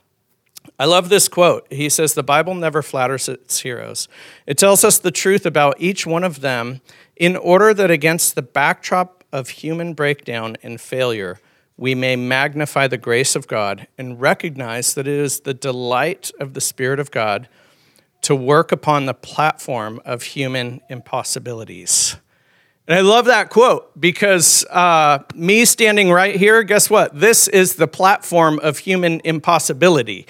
I 0.80 0.87
love 0.87 1.10
this 1.10 1.28
quote. 1.28 1.66
He 1.70 1.90
says, 1.90 2.14
The 2.14 2.22
Bible 2.22 2.54
never 2.54 2.80
flatters 2.80 3.28
its 3.28 3.60
heroes. 3.60 4.08
It 4.46 4.56
tells 4.56 4.82
us 4.82 4.99
the 4.99 5.10
truth 5.10 5.44
about 5.44 5.75
each 5.78 6.06
one 6.06 6.25
of 6.25 6.40
them 6.40 6.80
in 7.16 7.37
order 7.37 7.75
that 7.75 7.90
against 7.90 8.34
the 8.34 8.40
backdrop 8.40 9.22
of 9.30 9.50
human 9.50 9.92
breakdown 9.92 10.56
and 10.62 10.80
failure, 10.80 11.38
we 11.76 11.94
may 11.94 12.16
magnify 12.16 12.87
the 12.87 12.96
grace 12.96 13.37
of 13.37 13.46
God 13.46 13.88
and 13.99 14.18
recognize 14.22 14.94
that 14.94 15.06
it 15.06 15.18
is 15.18 15.40
the 15.40 15.52
delight 15.52 16.30
of 16.40 16.54
the 16.54 16.62
Spirit 16.62 16.99
of 16.99 17.10
God 17.10 17.46
to 18.22 18.34
work 18.34 18.72
upon 18.72 19.04
the 19.04 19.12
platform 19.12 20.00
of 20.06 20.22
human 20.22 20.80
impossibilities. 20.88 22.16
And 22.88 22.96
I 22.96 23.02
love 23.02 23.26
that 23.26 23.50
quote 23.50 24.00
because 24.00 24.64
uh, 24.70 25.18
me 25.34 25.66
standing 25.66 26.10
right 26.10 26.37
here, 26.37 26.62
guess 26.62 26.88
what? 26.88 27.20
This 27.20 27.49
is 27.49 27.75
the 27.75 27.87
platform 27.87 28.58
of 28.60 28.78
human 28.78 29.20
impossibility. 29.25 30.26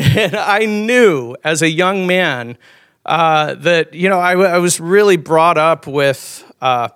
And 0.00 0.34
I 0.34 0.64
knew 0.64 1.36
as 1.44 1.60
a 1.60 1.68
young 1.68 2.06
man 2.06 2.56
uh, 3.04 3.54
that, 3.54 3.92
you 3.92 4.08
know, 4.08 4.18
I, 4.18 4.32
I, 4.32 4.58
was 4.58 4.80
really 4.80 5.18
brought 5.18 5.58
up 5.58 5.86
with 5.86 6.44
uh, 6.60 6.88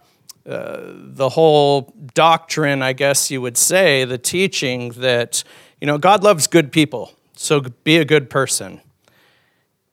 uh, 0.47 0.81
the 0.95 1.29
whole 1.29 1.93
doctrine, 2.15 2.83
I 2.83 2.95
guess 2.95 3.31
you 3.31 3.43
would 3.43 3.59
say, 3.59 4.05
the 4.05 4.17
teaching 4.17 4.91
that, 4.93 5.45
you 5.81 5.87
know, 5.87 5.99
God 5.99 6.23
loves 6.23 6.47
good 6.47 6.73
people, 6.73 7.13
so 7.37 7.61
be 7.61 7.99
a 7.99 8.05
good 8.05 8.31
person. 8.31 8.81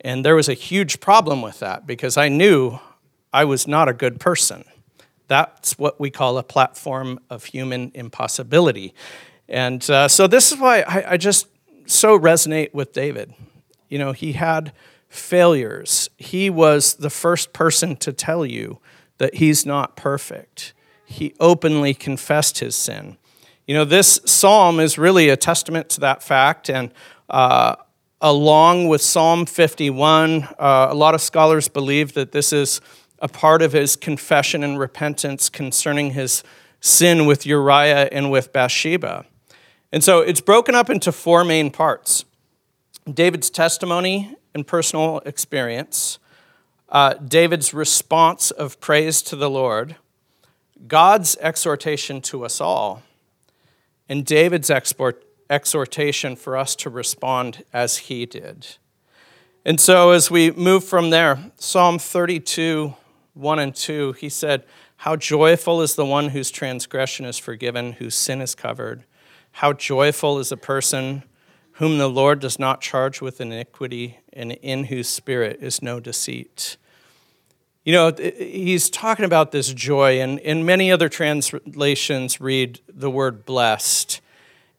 And 0.02 0.24
there 0.24 0.36
was 0.36 0.48
a 0.48 0.54
huge 0.54 1.00
problem 1.00 1.42
with 1.42 1.60
that 1.60 1.86
because 1.86 2.18
I 2.18 2.30
knew 2.30 2.80
I 3.34 3.44
was 3.46 3.68
not 3.68 3.90
a 3.90 3.94
good 3.94 4.20
person. 4.20 4.64
That's 5.28 5.78
what 5.78 6.00
we 6.00 6.10
call 6.10 6.38
a 6.38 6.44
platform 6.44 7.20
of 7.30 7.46
human 7.46 7.92
impossibility. 7.94 8.94
And 9.48 9.88
uh, 9.90 10.08
so 10.08 10.28
this 10.28 10.52
is 10.52 10.60
why 10.60 10.82
I, 10.82 11.14
I 11.14 11.18
just 11.18 11.48
so 11.92 12.18
resonate 12.18 12.74
with 12.74 12.94
David. 12.94 13.34
You 13.90 14.00
know, 14.00 14.12
he 14.12 14.34
had 14.34 14.72
failures. 15.10 16.10
He 16.18 16.50
was 16.50 16.96
the 16.96 17.10
first 17.10 17.54
person 17.54 17.96
to 17.98 18.14
tell 18.14 18.46
you 18.46 18.80
that 19.18 19.36
he's 19.36 19.66
not 19.66 19.96
perfect. 19.96 20.74
He 21.06 21.34
openly 21.40 21.94
confessed 21.94 22.60
his 22.60 22.76
sin. 22.76 23.18
You 23.68 23.76
know, 23.76 23.86
this 23.86 24.20
psalm 24.26 24.80
is 24.80 24.98
really 24.98 25.30
a 25.30 25.38
testament 25.38 25.90
to 25.90 26.00
that 26.02 26.24
fact. 26.24 26.70
And 26.70 26.92
uh, 27.30 27.76
along 28.22 28.88
with 28.88 29.02
Psalm 29.02 29.46
51. 29.46 30.44
Uh, 30.58 30.88
a 30.90 30.96
lot 30.96 31.16
of 31.16 31.22
scholars 31.22 31.68
believe 31.68 32.14
that 32.14 32.32
this 32.32 32.54
is 32.54 32.80
a 33.20 33.28
part 33.28 33.62
of 33.62 33.74
his 33.74 33.96
confession 33.96 34.64
and 34.64 34.80
repentance 34.80 35.50
concerning 35.50 36.12
his 36.12 36.44
sin 36.80 37.26
with 37.26 37.46
Uriah 37.46 38.10
and 38.12 38.32
with 38.32 38.54
Bathsheba. 38.54 39.26
And 39.92 40.04
so 40.04 40.22
it's 40.22 40.42
broken 40.42 40.74
up 40.76 40.90
into 40.90 41.12
four 41.12 41.44
main 41.44 41.70
parts 41.72 42.26
David's 43.12 43.50
testimony 43.50 44.36
and 44.54 44.66
personal 44.66 45.22
experience, 45.26 46.20
uh, 46.90 47.16
David's 47.16 47.74
response 47.74 48.52
of 48.52 48.80
praise 48.80 49.22
to 49.24 49.36
the 49.36 49.50
Lord, 49.50 49.96
God's 50.88 51.36
exhortation 51.40 52.22
to 52.22 52.46
us 52.46 52.62
all, 52.62 53.02
and 54.08 54.26
David's 54.26 54.70
export, 54.70 55.24
exhortation 55.50 56.36
for 56.36 56.56
us 56.58 56.76
to 56.78 56.90
respond 56.90 57.64
as 57.74 57.98
he 57.98 58.26
did. 58.26 58.68
And 59.66 59.80
so, 59.80 60.12
as 60.12 60.32
we 60.32 60.52
move 60.52 60.84
from 60.84 61.12
there, 61.12 61.52
Psalm 61.58 62.00
32, 62.00 62.96
1 63.34 63.60
and 63.60 63.76
2, 63.76 64.14
he 64.14 64.28
said, 64.28 64.64
How 64.98 65.16
joyful 65.16 65.82
is 65.82 65.96
the 65.96 66.06
one 66.06 66.30
whose 66.30 66.50
transgression 66.50 67.26
is 67.26 67.38
forgiven, 67.38 67.94
whose 67.94 68.16
sin 68.16 68.42
is 68.42 68.56
covered. 68.56 69.04
How 69.52 69.74
joyful 69.74 70.40
is 70.40 70.52
a 70.52 70.58
person 70.58 71.24
whom 71.74 71.98
the 71.98 72.10
Lord 72.10 72.40
does 72.40 72.60
not 72.60 72.82
charge 72.82 73.22
with 73.22 73.42
iniquity, 73.42 74.20
and 74.32 74.52
in 74.52 74.86
whose 74.86 75.10
spirit 75.10 75.60
is 75.62 75.82
no 75.82 76.00
deceit. 76.00 76.78
You 77.84 77.94
know, 77.94 78.12
he's 78.12 78.90
talking 78.90 79.26
about 79.26 79.52
this 79.52 79.74
joy, 79.74 80.22
and 80.22 80.38
in 80.40 80.66
many 80.66 80.92
other 80.92 81.10
translations 81.10 82.40
read 82.40 82.80
the 82.88 83.10
word 83.10 83.46
blessed. 83.46 84.22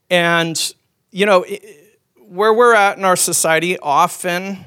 And, 0.09 0.75
you 1.11 1.26
know, 1.26 1.45
where 2.21 2.55
we're 2.55 2.75
at 2.75 2.99
in 2.99 3.05
our 3.05 3.17
society, 3.17 3.79
often 3.79 4.67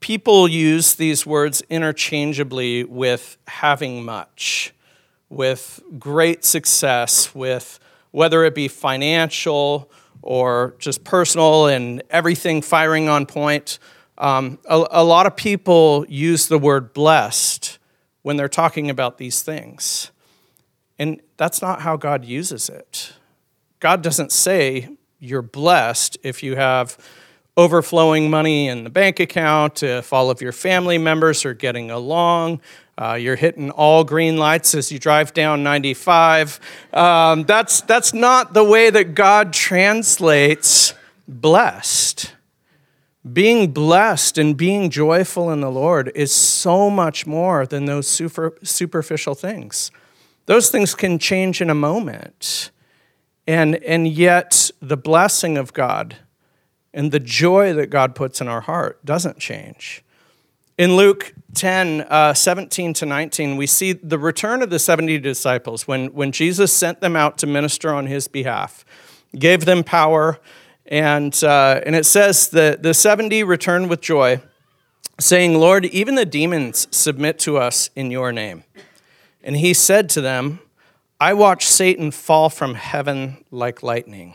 people 0.00 0.46
use 0.46 0.94
these 0.94 1.24
words 1.24 1.62
interchangeably 1.70 2.84
with 2.84 3.38
having 3.46 4.04
much, 4.04 4.74
with 5.30 5.80
great 5.98 6.44
success, 6.44 7.34
with 7.34 7.80
whether 8.12 8.44
it 8.44 8.54
be 8.54 8.68
financial 8.68 9.90
or 10.22 10.76
just 10.78 11.02
personal 11.02 11.66
and 11.66 12.02
everything 12.10 12.62
firing 12.62 13.08
on 13.08 13.26
point. 13.26 13.78
Um, 14.16 14.58
a, 14.68 14.86
a 14.92 15.04
lot 15.04 15.26
of 15.26 15.36
people 15.36 16.06
use 16.08 16.46
the 16.46 16.58
word 16.58 16.92
blessed 16.92 17.78
when 18.22 18.36
they're 18.36 18.48
talking 18.48 18.88
about 18.88 19.18
these 19.18 19.42
things. 19.42 20.12
And 20.98 21.20
that's 21.36 21.60
not 21.60 21.80
how 21.80 21.96
God 21.96 22.24
uses 22.24 22.68
it. 22.68 23.14
God 23.80 24.02
doesn't 24.02 24.30
say 24.30 24.90
you're 25.18 25.42
blessed 25.42 26.18
if 26.22 26.42
you 26.42 26.54
have 26.54 26.96
overflowing 27.56 28.30
money 28.30 28.68
in 28.68 28.84
the 28.84 28.90
bank 28.90 29.20
account, 29.20 29.82
if 29.82 30.12
all 30.12 30.30
of 30.30 30.40
your 30.40 30.52
family 30.52 30.98
members 30.98 31.44
are 31.44 31.54
getting 31.54 31.90
along, 31.90 32.60
uh, 32.96 33.14
you're 33.14 33.36
hitting 33.36 33.70
all 33.70 34.04
green 34.04 34.36
lights 34.36 34.74
as 34.74 34.90
you 34.90 34.98
drive 34.98 35.34
down 35.34 35.62
95. 35.62 36.60
Um, 36.92 37.44
that's, 37.44 37.80
that's 37.82 38.14
not 38.14 38.54
the 38.54 38.64
way 38.64 38.90
that 38.90 39.14
God 39.14 39.52
translates 39.52 40.94
blessed. 41.28 42.34
Being 43.30 43.72
blessed 43.72 44.36
and 44.38 44.56
being 44.56 44.90
joyful 44.90 45.50
in 45.50 45.60
the 45.60 45.70
Lord 45.70 46.10
is 46.14 46.34
so 46.34 46.90
much 46.90 47.26
more 47.26 47.66
than 47.66 47.84
those 47.84 48.08
super, 48.08 48.58
superficial 48.62 49.34
things. 49.34 49.90
Those 50.46 50.70
things 50.70 50.94
can 50.94 51.18
change 51.18 51.60
in 51.60 51.70
a 51.70 51.74
moment. 51.74 52.70
And, 53.46 53.76
and 53.76 54.08
yet, 54.08 54.70
the 54.80 54.96
blessing 54.96 55.56
of 55.56 55.72
God 55.72 56.16
and 56.94 57.10
the 57.10 57.20
joy 57.20 57.72
that 57.74 57.88
God 57.88 58.14
puts 58.14 58.40
in 58.40 58.48
our 58.48 58.60
heart 58.60 59.04
doesn't 59.04 59.38
change. 59.38 60.04
In 60.78 60.96
Luke 60.96 61.34
10, 61.54 62.02
uh, 62.02 62.34
17 62.34 62.94
to 62.94 63.06
19, 63.06 63.56
we 63.56 63.66
see 63.66 63.92
the 63.92 64.18
return 64.18 64.62
of 64.62 64.70
the 64.70 64.78
70 64.78 65.18
disciples 65.18 65.86
when, 65.86 66.08
when 66.08 66.32
Jesus 66.32 66.72
sent 66.72 67.00
them 67.00 67.14
out 67.14 67.38
to 67.38 67.46
minister 67.46 67.94
on 67.94 68.06
his 68.06 68.26
behalf, 68.26 68.84
gave 69.38 69.64
them 69.64 69.84
power, 69.84 70.40
and, 70.86 71.42
uh, 71.44 71.80
and 71.86 71.94
it 71.94 72.06
says 72.06 72.48
that 72.50 72.82
the 72.82 72.94
70 72.94 73.44
returned 73.44 73.90
with 73.90 74.00
joy, 74.00 74.40
saying, 75.20 75.54
Lord, 75.54 75.84
even 75.86 76.14
the 76.14 76.26
demons 76.26 76.88
submit 76.90 77.38
to 77.40 77.58
us 77.58 77.90
in 77.94 78.10
your 78.10 78.32
name. 78.32 78.64
And 79.42 79.56
he 79.56 79.74
said 79.74 80.08
to 80.10 80.20
them, 80.20 80.60
I 81.20 81.34
watched 81.34 81.68
Satan 81.68 82.10
fall 82.10 82.48
from 82.48 82.74
heaven 82.74 83.44
like 83.50 83.82
lightning. 83.82 84.34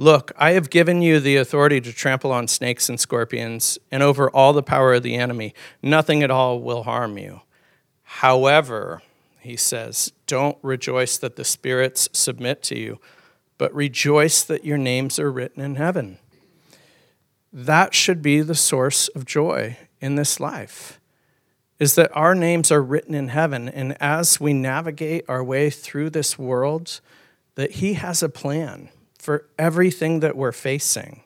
Look, 0.00 0.32
I 0.38 0.52
have 0.52 0.70
given 0.70 1.02
you 1.02 1.20
the 1.20 1.36
authority 1.36 1.78
to 1.82 1.92
trample 1.92 2.32
on 2.32 2.48
snakes 2.48 2.88
and 2.88 2.98
scorpions 2.98 3.78
and 3.92 4.02
over 4.02 4.30
all 4.30 4.54
the 4.54 4.62
power 4.62 4.94
of 4.94 5.02
the 5.02 5.14
enemy. 5.14 5.52
Nothing 5.82 6.22
at 6.22 6.30
all 6.30 6.58
will 6.58 6.84
harm 6.84 7.18
you. 7.18 7.42
However, 8.04 9.02
he 9.40 9.56
says, 9.56 10.10
don't 10.26 10.56
rejoice 10.62 11.18
that 11.18 11.36
the 11.36 11.44
spirits 11.44 12.08
submit 12.14 12.62
to 12.62 12.78
you, 12.78 12.98
but 13.58 13.74
rejoice 13.74 14.42
that 14.42 14.64
your 14.64 14.78
names 14.78 15.18
are 15.18 15.30
written 15.30 15.62
in 15.62 15.74
heaven. 15.74 16.16
That 17.52 17.92
should 17.92 18.22
be 18.22 18.40
the 18.40 18.54
source 18.54 19.08
of 19.08 19.26
joy 19.26 19.76
in 20.00 20.14
this 20.14 20.40
life 20.40 20.98
is 21.78 21.94
that 21.96 22.10
our 22.16 22.34
names 22.34 22.72
are 22.72 22.82
written 22.82 23.14
in 23.14 23.28
heaven. 23.28 23.68
And 23.68 24.00
as 24.00 24.40
we 24.40 24.54
navigate 24.54 25.26
our 25.28 25.44
way 25.44 25.68
through 25.68 26.08
this 26.08 26.38
world, 26.38 27.02
that 27.54 27.72
He 27.72 27.94
has 27.94 28.22
a 28.22 28.30
plan 28.30 28.88
for 29.20 29.46
everything 29.58 30.20
that 30.20 30.34
we're 30.34 30.52
facing. 30.52 31.22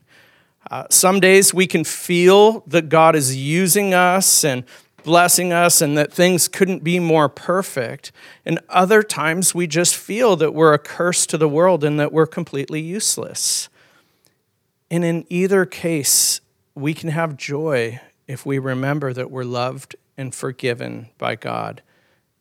Uh, 0.71 0.85
some 0.91 1.21
days 1.21 1.55
we 1.55 1.67
can 1.67 1.85
feel 1.85 2.65
that 2.67 2.89
God 2.89 3.15
is 3.15 3.37
using 3.37 3.95
us 3.95 4.45
and 4.45 4.65
blessing 5.05 5.53
us 5.53 5.81
and 5.81 5.97
that 5.97 6.13
things 6.13 6.49
couldn't 6.49 6.83
be 6.83 6.99
more 6.99 7.29
perfect. 7.29 8.11
And 8.45 8.59
other 8.69 9.03
times 9.03 9.55
we 9.55 9.67
just 9.67 9.95
feel 9.95 10.35
that 10.37 10.55
we're 10.55 10.73
a 10.73 10.79
curse 10.79 11.27
to 11.27 11.39
the 11.39 11.49
world 11.49 11.85
and 11.85 12.01
that 12.01 12.13
we're 12.13 12.27
completely 12.27 12.81
useless. 12.81 13.69
And 14.91 15.05
in 15.05 15.27
either 15.29 15.65
case, 15.67 16.41
we 16.75 16.95
can 16.95 17.11
have 17.11 17.37
joy 17.37 18.01
if 18.27 18.45
we 18.45 18.59
remember 18.59 19.13
that 19.13 19.31
we're 19.31 19.45
loved 19.45 19.95
and 20.17 20.35
forgiven 20.35 21.11
by 21.19 21.37
God 21.37 21.83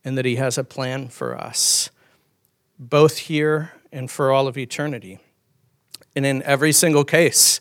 and 0.04 0.16
that 0.18 0.24
He 0.24 0.36
has 0.36 0.58
a 0.58 0.64
plan 0.64 1.08
for 1.08 1.38
us, 1.38 1.90
both 2.78 3.18
here 3.18 3.72
and 3.92 4.10
for 4.10 4.32
all 4.32 4.48
of 4.48 4.58
eternity. 4.58 5.20
And 6.16 6.24
in 6.24 6.42
every 6.44 6.72
single 6.72 7.04
case, 7.04 7.60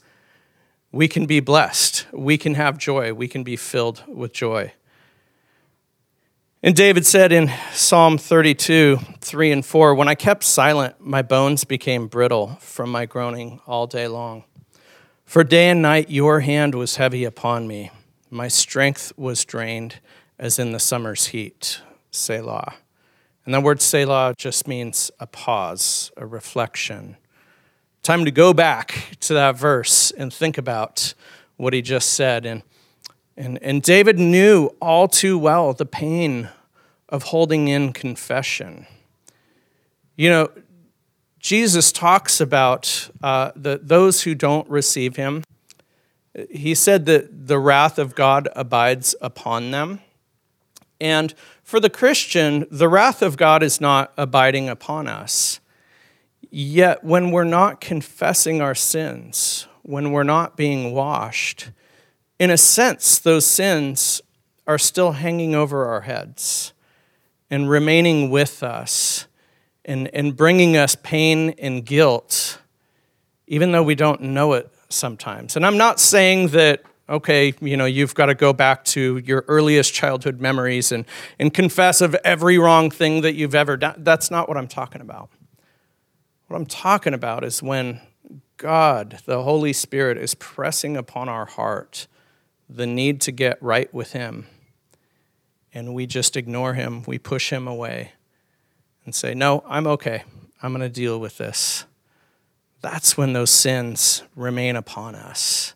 we 0.91 1.07
can 1.07 1.25
be 1.25 1.39
blessed. 1.39 2.05
We 2.13 2.37
can 2.37 2.53
have 2.55 2.77
joy. 2.77 3.13
We 3.13 3.27
can 3.27 3.43
be 3.43 3.55
filled 3.55 4.03
with 4.07 4.31
joy. 4.31 4.73
And 6.61 6.75
David 6.75 7.05
said 7.05 7.33
in 7.33 7.51
Psalm 7.73 8.17
32, 8.17 8.97
3 9.19 9.51
and 9.51 9.65
4, 9.65 9.95
When 9.95 10.07
I 10.07 10.15
kept 10.15 10.45
silent, 10.45 10.95
my 10.99 11.21
bones 11.21 11.65
became 11.65 12.07
brittle 12.07 12.57
from 12.61 12.89
my 12.89 13.05
groaning 13.05 13.59
all 13.67 13.85
day 13.85 14.07
long. 14.07 14.45
For 15.25 15.43
day 15.43 15.69
and 15.69 15.81
night 15.81 16.09
your 16.09 16.39
hand 16.41 16.75
was 16.75 16.95
heavy 16.95 17.25
upon 17.25 17.67
me. 17.67 17.91
My 18.29 18.47
strength 18.47 19.11
was 19.17 19.43
drained 19.43 19.99
as 20.39 20.57
in 20.57 20.71
the 20.71 20.79
summer's 20.79 21.27
heat. 21.27 21.81
Selah. 22.11 22.75
And 23.45 23.53
the 23.53 23.59
word 23.59 23.81
Selah 23.81 24.35
just 24.37 24.67
means 24.67 25.11
a 25.19 25.27
pause, 25.27 26.11
a 26.15 26.25
reflection. 26.25 27.17
Time 28.03 28.25
to 28.25 28.31
go 28.31 28.53
back 28.53 29.15
to 29.21 29.33
that 29.33 29.55
verse 29.55 30.11
and 30.11 30.33
think 30.33 30.57
about 30.57 31.13
what 31.55 31.71
he 31.71 31.81
just 31.81 32.11
said. 32.11 32.45
And, 32.45 32.61
and, 33.37 33.57
and 33.63 33.81
David 33.81 34.19
knew 34.19 34.75
all 34.81 35.07
too 35.07 35.37
well 35.37 35.71
the 35.71 35.85
pain 35.85 36.49
of 37.07 37.23
holding 37.23 37.69
in 37.69 37.93
confession. 37.93 38.87
You 40.17 40.29
know, 40.29 40.51
Jesus 41.39 41.93
talks 41.93 42.41
about 42.41 43.09
uh, 43.23 43.51
the, 43.55 43.79
those 43.81 44.23
who 44.23 44.35
don't 44.35 44.69
receive 44.69 45.15
him. 45.15 45.45
He 46.51 46.75
said 46.75 47.05
that 47.05 47.47
the 47.47 47.57
wrath 47.57 47.97
of 47.97 48.15
God 48.15 48.49
abides 48.53 49.15
upon 49.21 49.71
them. 49.71 50.01
And 50.99 51.33
for 51.63 51.79
the 51.79 51.89
Christian, 51.89 52.67
the 52.69 52.89
wrath 52.89 53.21
of 53.21 53.37
God 53.37 53.63
is 53.63 53.79
not 53.79 54.11
abiding 54.17 54.67
upon 54.67 55.07
us. 55.07 55.61
Yet, 56.55 57.03
when 57.03 57.31
we're 57.31 57.45
not 57.45 57.81
confessing 57.81 58.61
our 58.61 58.75
sins, 58.75 59.67
when 59.81 60.11
we're 60.11 60.21
not 60.21 60.55
being 60.55 60.93
washed, 60.93 61.71
in 62.37 62.51
a 62.51 62.57
sense, 62.57 63.17
those 63.17 63.43
sins 63.43 64.21
are 64.67 64.77
still 64.77 65.13
hanging 65.13 65.55
over 65.55 65.87
our 65.87 66.01
heads 66.01 66.73
and 67.49 67.67
remaining 67.67 68.29
with 68.29 68.61
us 68.61 69.25
and, 69.83 70.13
and 70.13 70.37
bringing 70.37 70.77
us 70.77 70.95
pain 71.01 71.55
and 71.57 71.83
guilt, 71.87 72.59
even 73.47 73.71
though 73.71 73.81
we 73.81 73.95
don't 73.95 74.21
know 74.21 74.53
it 74.53 74.71
sometimes. 74.89 75.55
And 75.55 75.65
I'm 75.65 75.79
not 75.79 75.99
saying 75.99 76.49
that, 76.49 76.83
okay, 77.09 77.55
you 77.61 77.77
know, 77.77 77.85
you've 77.85 78.13
got 78.13 78.27
to 78.27 78.35
go 78.35 78.53
back 78.53 78.85
to 78.85 79.17
your 79.25 79.43
earliest 79.47 79.91
childhood 79.91 80.39
memories 80.39 80.91
and, 80.91 81.05
and 81.39 81.51
confess 81.51 81.99
of 81.99 82.13
every 82.23 82.59
wrong 82.59 82.91
thing 82.91 83.21
that 83.21 83.33
you've 83.33 83.55
ever 83.55 83.75
done. 83.75 83.95
That's 83.97 84.29
not 84.29 84.47
what 84.47 84.55
I'm 84.55 84.67
talking 84.67 85.01
about. 85.01 85.31
What 86.53 86.59
I'm 86.59 86.67
talking 86.67 87.15
about 87.15 87.43
is 87.43 87.63
when 87.63 87.99
God, 88.57 89.21
the 89.25 89.41
Holy 89.41 89.73
Spirit, 89.73 90.19
is 90.19 90.35
pressing 90.35 90.95
upon 90.95 91.27
our 91.27 91.45
heart 91.47 92.05
the 92.69 92.85
need 92.85 93.21
to 93.21 93.31
get 93.31 93.59
right 93.59 93.91
with 93.91 94.11
Him. 94.11 94.45
And 95.73 95.95
we 95.95 96.05
just 96.05 96.37
ignore 96.37 96.75
Him, 96.75 97.01
we 97.07 97.17
push 97.17 97.49
Him 97.49 97.67
away 97.67 98.11
and 99.03 99.15
say, 99.15 99.33
No, 99.33 99.63
I'm 99.67 99.87
okay. 99.87 100.25
I'm 100.61 100.71
going 100.73 100.87
to 100.87 100.89
deal 100.89 101.19
with 101.19 101.39
this. 101.39 101.85
That's 102.81 103.17
when 103.17 103.33
those 103.33 103.49
sins 103.49 104.21
remain 104.35 104.75
upon 104.75 105.15
us 105.15 105.73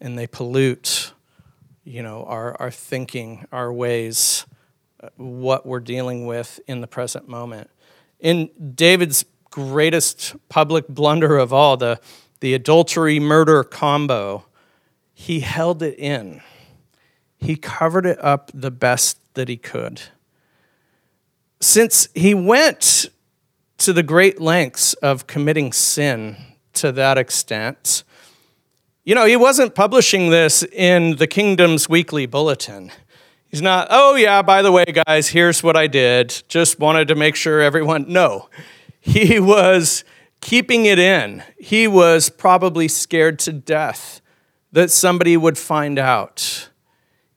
and 0.00 0.18
they 0.18 0.26
pollute, 0.26 1.12
you 1.84 2.02
know, 2.02 2.24
our, 2.24 2.60
our 2.60 2.72
thinking, 2.72 3.46
our 3.52 3.72
ways, 3.72 4.44
uh, 4.98 5.08
what 5.18 5.66
we're 5.66 5.78
dealing 5.78 6.26
with 6.26 6.58
in 6.66 6.80
the 6.80 6.88
present 6.88 7.28
moment. 7.28 7.70
In 8.18 8.50
David's 8.74 9.24
greatest 9.56 10.36
public 10.48 10.86
blunder 10.88 11.38
of 11.38 11.52
all, 11.52 11.76
the, 11.76 11.98
the 12.40 12.54
adultery 12.54 13.18
murder 13.18 13.64
combo, 13.64 14.44
he 15.14 15.40
held 15.40 15.82
it 15.82 15.98
in. 15.98 16.42
He 17.38 17.56
covered 17.56 18.06
it 18.06 18.22
up 18.22 18.50
the 18.52 18.70
best 18.70 19.18
that 19.34 19.48
he 19.48 19.56
could 19.56 20.02
since 21.60 22.08
he 22.14 22.34
went 22.34 23.06
to 23.78 23.92
the 23.92 24.02
great 24.02 24.40
lengths 24.40 24.94
of 24.94 25.26
committing 25.26 25.72
sin 25.72 26.36
to 26.74 26.92
that 26.92 27.18
extent, 27.18 28.04
you 29.04 29.14
know, 29.14 29.24
he 29.24 29.36
wasn't 29.36 29.74
publishing 29.74 30.30
this 30.30 30.62
in 30.62 31.16
the 31.16 31.26
kingdom's 31.26 31.88
weekly 31.88 32.26
bulletin. 32.26 32.90
He's 33.48 33.62
not, 33.62 33.88
oh, 33.90 34.16
yeah, 34.16 34.42
by 34.42 34.62
the 34.62 34.72
way, 34.72 34.84
guys, 34.84 35.28
here's 35.28 35.62
what 35.62 35.76
I 35.76 35.86
did. 35.86 36.42
Just 36.48 36.78
wanted 36.78 37.08
to 37.08 37.14
make 37.14 37.36
sure 37.36 37.60
everyone. 37.60 38.06
No, 38.08 38.48
he 39.06 39.38
was 39.38 40.04
keeping 40.40 40.84
it 40.84 40.98
in. 40.98 41.44
He 41.58 41.86
was 41.86 42.28
probably 42.28 42.88
scared 42.88 43.38
to 43.40 43.52
death 43.52 44.20
that 44.72 44.90
somebody 44.90 45.36
would 45.36 45.56
find 45.56 45.98
out. 45.98 46.68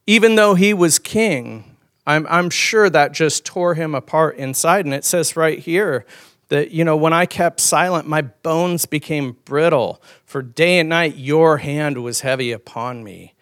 Even 0.08 0.36
though 0.36 0.55
he 0.55 0.73
was 0.73 0.97
king, 0.97 1.77
I'm, 2.08 2.25
I'm 2.27 2.49
sure 2.49 2.89
that 2.89 3.12
just 3.12 3.45
tore 3.45 3.75
him 3.75 3.93
apart 3.93 4.38
inside. 4.38 4.86
And 4.86 4.95
it 4.95 5.05
says 5.05 5.36
right 5.36 5.60
here 5.60 6.08
that, 6.47 6.71
you 6.71 6.84
know, 6.84 6.97
when 6.97 7.13
I 7.13 7.27
kept 7.27 7.60
silent, 7.60 8.08
my 8.08 8.23
bones 8.23 8.88
became 8.88 9.38
brittle. 9.45 10.01
For 10.25 10.41
day 10.41 10.79
and 10.79 10.89
night, 10.89 11.17
your 11.17 11.58
hand 11.58 12.01
was 12.01 12.21
heavy 12.21 12.51
upon 12.51 13.03
me. 13.03 13.36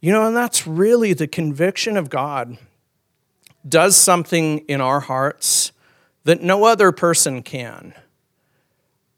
You 0.00 0.12
know, 0.12 0.26
and 0.26 0.34
that's 0.34 0.66
really 0.66 1.12
the 1.12 1.28
conviction 1.28 1.98
of 1.98 2.08
God 2.08 2.56
does 3.68 3.96
something 3.96 4.60
in 4.60 4.80
our 4.80 5.00
hearts 5.00 5.57
that 6.24 6.42
no 6.42 6.64
other 6.64 6.92
person 6.92 7.42
can. 7.42 7.94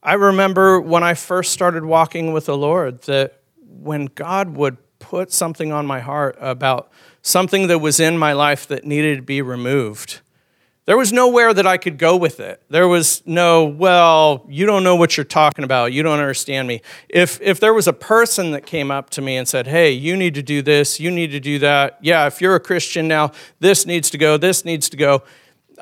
I 0.03 0.15
remember 0.15 0.81
when 0.81 1.03
I 1.03 1.15
first 1.15 1.53
started 1.53 1.85
walking 1.85 2.33
with 2.33 2.47
the 2.47 2.57
Lord 2.57 3.03
that 3.03 3.43
when 3.67 4.07
God 4.07 4.57
would 4.57 4.79
put 4.99 5.33
something 5.33 5.73
on 5.73 5.87
my 5.87 6.01
heart 6.01 6.37
about 6.41 6.91
something 7.23 7.67
that 7.67 7.79
was 7.81 8.01
in 8.01 8.17
my 8.17 8.33
life 8.33 8.67
that 8.69 8.85
needed 8.85 9.17
to 9.17 9.23
be 9.23 9.43
removed. 9.43 10.21
There 10.87 10.97
was 10.97 11.13
nowhere 11.13 11.55
that 11.55 11.67
I 11.67 11.77
could 11.77 11.99
go 11.99 12.17
with 12.17 12.41
it. 12.41 12.63
There 12.69 12.89
was 12.89 13.23
no, 13.27 13.65
well, 13.65 14.45
you 14.49 14.67
don't 14.67 14.83
know 14.83 14.97
what 14.97 15.17
you're 15.17 15.25
talking 15.25 15.65
about. 15.65 15.93
You 15.93 16.03
don't 16.03 16.19
understand 16.19 16.67
me. 16.67 16.81
If, 17.09 17.41
if 17.43 17.61
there 17.61 17.75
was 17.75 17.87
a 17.87 17.93
person 17.93 18.53
that 18.53 18.67
came 18.67 18.91
up 18.91 19.11
to 19.11 19.23
me 19.23 19.37
and 19.37 19.47
said, 19.47 19.67
hey, 19.67 19.93
you 19.93 20.17
need 20.17 20.35
to 20.35 20.43
do 20.43 20.63
this, 20.63 20.99
you 20.99 21.11
need 21.11 21.31
to 21.33 21.41
do 21.41 21.59
that. 21.61 21.99
Yeah, 22.01 22.27
if 22.27 22.41
you're 22.41 22.57
a 22.57 22.61
Christian 22.61 23.07
now, 23.07 23.33
this 23.61 23.87
needs 23.87 24.11
to 24.11 24.19
go, 24.19 24.37
this 24.37 24.65
needs 24.65 24.89
to 24.89 24.97
go. 24.97 25.23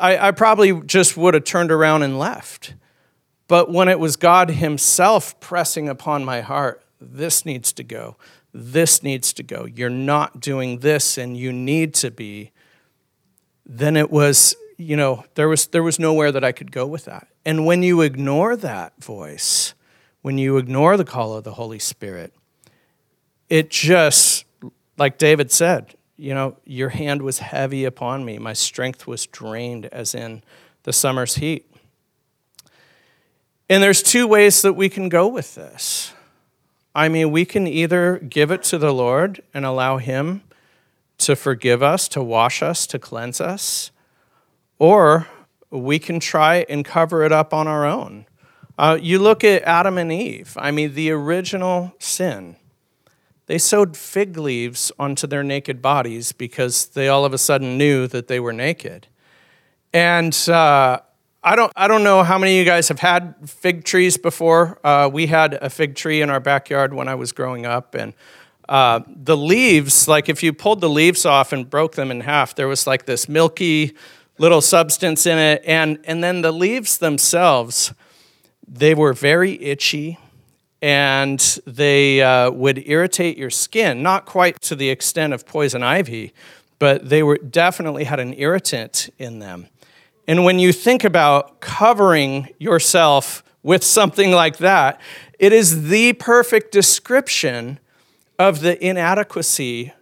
I, 0.01 0.29
I 0.29 0.31
probably 0.31 0.81
just 0.83 1.17
would 1.17 1.35
have 1.35 1.45
turned 1.45 1.71
around 1.71 2.03
and 2.03 2.19
left. 2.19 2.75
But 3.47 3.71
when 3.73 3.89
it 3.89 3.99
was 3.99 4.17
God 4.17 4.51
Himself 4.51 5.39
pressing 5.41 5.89
upon 5.89 6.25
my 6.25 6.41
heart, 6.41 6.83
this 7.01 7.45
needs 7.45 7.73
to 7.75 7.85
go, 7.85 8.17
this 8.53 9.03
needs 9.03 9.33
to 9.35 9.43
go, 9.43 9.67
you're 9.67 9.89
not 9.91 10.41
doing 10.41 10.81
this 10.81 11.17
and 11.17 11.37
you 11.37 11.53
need 11.53 11.95
to 11.95 12.11
be, 12.11 12.53
then 13.65 13.97
it 13.97 14.11
was, 14.11 14.57
you 14.77 14.97
know, 14.97 15.25
there 15.35 15.49
was, 15.49 15.67
there 15.69 15.83
was 15.83 15.99
nowhere 15.99 16.33
that 16.33 16.45
I 16.45 16.53
could 16.53 16.73
go 16.73 16.87
with 16.87 17.05
that. 17.05 17.29
And 17.45 17.65
when 17.65 17.83
you 17.83 18.01
ignore 18.03 18.57
that 18.57 19.03
voice, 19.03 19.75
when 20.23 20.39
you 20.39 20.57
ignore 20.57 20.97
the 20.97 21.05
call 21.05 21.35
of 21.35 21.45
the 21.45 21.55
Holy 21.55 21.79
Spirit, 21.79 22.35
it 23.49 23.71
just, 23.71 24.45
like 24.97 25.19
David 25.19 25.51
said, 25.51 25.95
you 26.19 26.35
know, 26.35 26.57
your 26.65 26.91
hand 26.91 27.23
was 27.23 27.39
heavy 27.39 27.85
upon 27.85 28.25
me. 28.25 28.39
My 28.39 28.53
strength 28.53 29.07
was 29.07 29.27
drained 29.27 29.87
as 29.87 30.15
in 30.15 30.43
the 30.83 30.93
summer's 30.93 31.37
heat. 31.37 31.71
And 33.71 33.83
there's 33.83 34.03
two 34.03 34.27
ways 34.27 34.61
that 34.63 34.73
we 34.73 34.89
can 34.89 35.09
go 35.09 35.29
with 35.29 35.55
this. 35.55 36.13
I 36.95 37.09
mean, 37.09 37.31
we 37.31 37.45
can 37.45 37.67
either 37.67 38.19
give 38.19 38.51
it 38.51 38.65
to 38.65 38.79
the 38.79 38.93
Lord 38.93 39.43
and 39.55 39.65
allow 39.65 39.99
Him 39.99 40.43
to 41.19 41.37
forgive 41.37 41.83
us, 41.83 42.09
to 42.09 42.23
wash 42.23 42.63
us, 42.63 42.87
to 42.89 42.99
cleanse 42.99 43.41
us, 43.41 43.93
or 44.79 45.29
we 45.71 45.99
can 45.99 46.19
try 46.19 46.65
and 46.69 46.85
cover 46.85 47.23
it 47.23 47.31
up 47.31 47.53
on 47.55 47.69
our 47.69 47.85
own. 47.85 48.27
Uh, 48.79 48.99
you 49.01 49.19
look 49.19 49.45
at 49.45 49.63
Adam 49.63 49.99
and 49.99 50.11
Eve, 50.11 50.57
I 50.59 50.71
mean, 50.71 50.95
the 50.95 51.11
original 51.11 51.95
sin. 51.99 52.57
They 53.49 53.57
sewed 53.57 53.97
fig 53.97 54.37
leaves 54.37 54.93
onto 54.99 55.27
their 55.27 55.43
naked 55.43 55.81
bodies 55.81 56.33
because 56.33 56.87
they 56.89 57.09
all 57.09 57.25
of 57.25 57.33
a 57.33 57.39
sudden 57.39 57.79
knew 57.79 58.07
that 58.07 58.29
they 58.29 58.39
were 58.39 58.53
naked. 58.53 59.07
And 59.91 60.35
uh, 60.49 61.01
I 61.43 61.57
don't, 61.57 61.73
I 61.75 61.89
don't 61.89 62.05
know 62.05 62.23
how 62.23 62.37
many 62.37 62.53
of 62.53 62.59
you 62.59 62.71
guys 62.71 62.89
have 62.89 62.99
had 62.99 63.37
fig 63.49 63.85
trees 63.85 64.19
before. 64.19 64.79
Uh, 64.85 65.09
we 65.11 65.29
had 65.29 65.55
a 65.55 65.71
fig 65.71 65.95
tree 65.95 66.21
in 66.21 66.29
our 66.29 66.41
backyard 66.41 66.93
when 66.93 67.09
I 67.09 67.15
was 67.15 67.33
growing 67.33 67.65
up, 67.65 67.95
and 67.95 68.13
uh, 68.69 69.01
the 69.07 69.37
leaves, 69.37 70.07
like 70.07 70.29
if 70.29 70.43
you 70.43 70.53
pulled 70.53 70.83
the 70.83 70.91
leaves 70.91 71.25
off 71.25 71.55
and 71.55 71.71
broke 71.71 71.95
them 71.95 72.11
in 72.11 72.21
half, 72.21 72.55
there 72.55 72.69
was 72.69 72.87
like 72.87 73.07
this 73.07 73.31
milky 73.31 73.97
little 74.37 74.61
substance 74.61 75.25
in 75.25 75.39
it, 75.39 75.63
and 75.65 75.99
and 76.05 76.23
then 76.23 76.43
the 76.43 76.53
leaves 76.53 76.99
themselves, 76.99 77.95
they 78.67 78.95
were 78.95 79.15
very 79.15 79.59
itchy, 79.63 80.19
and 80.81 81.41
they 81.67 82.23
uh, 82.23 82.51
would 82.51 82.89
irritate 82.89 83.37
your 83.37 83.51
skin, 83.51 84.03
not 84.03 84.27
quite 84.27 84.61
to 84.63 84.77
the 84.77 84.91
extent 84.91 85.33
of 85.33 85.47
poison 85.47 85.83
ivy, 85.83 86.33
but 86.79 87.09
they 87.09 87.23
were 87.23 87.39
definitely 87.39 88.05
had 88.05 88.21
an 88.21 88.35
irritant 88.35 89.11
in 89.19 89.41
them. 89.41 89.67
And 90.29 90.45
when 90.45 90.59
you 90.59 90.73
think 90.73 91.05
about 91.05 91.61
covering 91.61 92.49
yourself 92.59 93.43
with 93.63 93.83
something 93.83 94.31
like 94.31 94.59
that, 94.59 95.01
It 95.39 95.53
is 95.53 95.89
the 95.89 96.15
perfect 96.15 96.73
description 96.73 97.79
of 98.39 98.61
the 98.61 98.85
inadequacy 98.85 99.93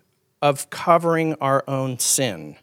of 0.40 0.70
covering 0.70 1.34
our 1.40 1.62
own 1.68 1.98
sin 1.98 2.56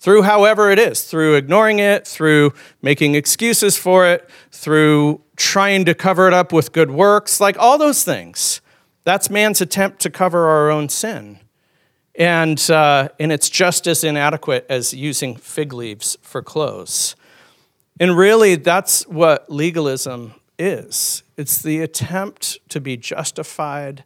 through 0.00 0.22
however 0.22 0.70
it 0.70 0.78
is, 0.78 1.04
through 1.04 1.34
ignoring 1.34 1.78
it, 1.78 2.08
through 2.08 2.54
making 2.80 3.14
excuses 3.14 3.76
for 3.76 4.06
it, 4.06 4.28
through 4.50 5.20
trying 5.36 5.84
to 5.84 5.94
cover 5.94 6.26
it 6.26 6.32
up 6.32 6.52
with 6.52 6.72
good 6.72 6.90
works, 6.90 7.38
like 7.38 7.58
all 7.58 7.76
those 7.76 8.02
things. 8.02 8.62
That's 9.04 9.28
man's 9.28 9.60
attempt 9.60 10.00
to 10.00 10.10
cover 10.10 10.46
our 10.46 10.70
own 10.70 10.88
sin. 10.88 11.38
And, 12.14 12.58
uh, 12.70 13.10
and 13.18 13.30
it's 13.30 13.50
just 13.50 13.86
as 13.86 14.02
inadequate 14.02 14.66
as 14.68 14.94
using 14.94 15.36
fig 15.36 15.72
leaves 15.72 16.16
for 16.22 16.42
clothes. 16.42 17.14
And 18.00 18.16
really, 18.16 18.56
that's 18.56 19.06
what 19.06 19.50
legalism 19.50 20.34
is 20.58 21.22
it's 21.36 21.62
the 21.62 21.80
attempt 21.80 22.58
to 22.68 22.80
be 22.80 22.96
justified 22.96 24.04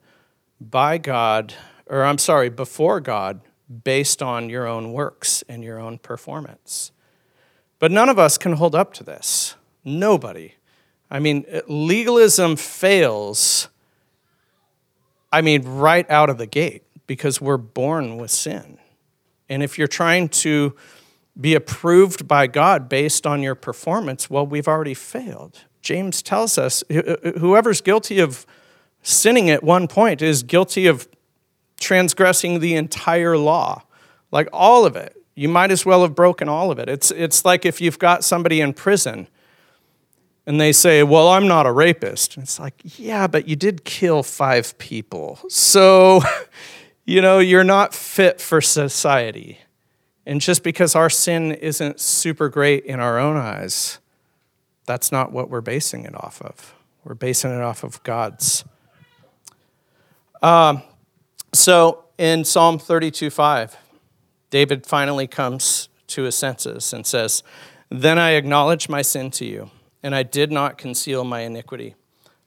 by 0.60 0.98
God, 0.98 1.54
or 1.86 2.04
I'm 2.04 2.18
sorry, 2.18 2.48
before 2.48 3.00
God 3.00 3.40
based 3.82 4.22
on 4.22 4.48
your 4.48 4.66
own 4.66 4.92
works 4.92 5.42
and 5.48 5.64
your 5.64 5.78
own 5.80 5.98
performance. 5.98 6.92
But 7.78 7.90
none 7.90 8.08
of 8.08 8.18
us 8.18 8.38
can 8.38 8.52
hold 8.52 8.74
up 8.74 8.92
to 8.94 9.04
this. 9.04 9.56
Nobody. 9.84 10.54
I 11.10 11.18
mean, 11.18 11.44
legalism 11.68 12.56
fails, 12.56 13.68
I 15.32 15.42
mean, 15.42 15.62
right 15.62 16.08
out 16.10 16.30
of 16.30 16.38
the 16.38 16.46
gate 16.46 16.82
because 17.06 17.40
we're 17.40 17.56
born 17.56 18.16
with 18.16 18.30
sin. 18.30 18.78
And 19.48 19.62
if 19.62 19.78
you're 19.78 19.88
trying 19.88 20.28
to 20.30 20.74
be 21.38 21.54
approved 21.54 22.26
by 22.26 22.46
God 22.46 22.88
based 22.88 23.26
on 23.26 23.42
your 23.42 23.54
performance, 23.54 24.30
well, 24.30 24.46
we've 24.46 24.68
already 24.68 24.94
failed. 24.94 25.64
James 25.82 26.22
tells 26.22 26.56
us 26.56 26.82
whoever's 26.88 27.80
guilty 27.80 28.20
of 28.20 28.46
sinning 29.02 29.50
at 29.50 29.62
one 29.62 29.86
point 29.86 30.22
is 30.22 30.42
guilty 30.42 30.86
of 30.86 31.06
transgressing 31.84 32.60
the 32.60 32.74
entire 32.74 33.36
law, 33.36 33.82
like 34.32 34.48
all 34.52 34.86
of 34.86 34.96
it. 34.96 35.16
You 35.34 35.48
might 35.48 35.70
as 35.70 35.84
well 35.84 36.02
have 36.02 36.14
broken 36.14 36.48
all 36.48 36.70
of 36.70 36.78
it. 36.78 36.88
It's, 36.88 37.10
it's 37.10 37.44
like 37.44 37.66
if 37.66 37.80
you've 37.80 37.98
got 37.98 38.24
somebody 38.24 38.60
in 38.60 38.72
prison 38.72 39.28
and 40.46 40.60
they 40.60 40.72
say, 40.72 41.02
Well, 41.02 41.28
I'm 41.28 41.46
not 41.46 41.66
a 41.66 41.72
rapist. 41.72 42.36
And 42.36 42.44
it's 42.44 42.58
like, 42.58 42.74
Yeah, 42.98 43.26
but 43.26 43.48
you 43.48 43.56
did 43.56 43.84
kill 43.84 44.22
five 44.22 44.76
people. 44.78 45.38
So, 45.48 46.22
you 47.04 47.20
know, 47.20 47.38
you're 47.38 47.64
not 47.64 47.94
fit 47.94 48.40
for 48.40 48.60
society. 48.60 49.58
And 50.26 50.40
just 50.40 50.62
because 50.62 50.94
our 50.94 51.10
sin 51.10 51.52
isn't 51.52 52.00
super 52.00 52.48
great 52.48 52.84
in 52.84 52.98
our 52.98 53.18
own 53.18 53.36
eyes, 53.36 53.98
that's 54.86 55.12
not 55.12 55.32
what 55.32 55.50
we're 55.50 55.60
basing 55.60 56.04
it 56.04 56.14
off 56.14 56.40
of. 56.40 56.74
We're 57.04 57.14
basing 57.14 57.50
it 57.50 57.60
off 57.60 57.84
of 57.84 58.02
God's. 58.04 58.64
Um, 60.42 60.82
so 61.56 62.04
in 62.18 62.44
Psalm 62.44 62.78
32 62.78 63.30
5, 63.30 63.76
David 64.50 64.86
finally 64.86 65.26
comes 65.26 65.88
to 66.08 66.22
his 66.22 66.36
senses 66.36 66.92
and 66.92 67.06
says, 67.06 67.42
Then 67.90 68.18
I 68.18 68.30
acknowledged 68.30 68.88
my 68.88 69.02
sin 69.02 69.30
to 69.32 69.44
you, 69.44 69.70
and 70.02 70.14
I 70.14 70.22
did 70.22 70.52
not 70.52 70.78
conceal 70.78 71.24
my 71.24 71.40
iniquity. 71.40 71.94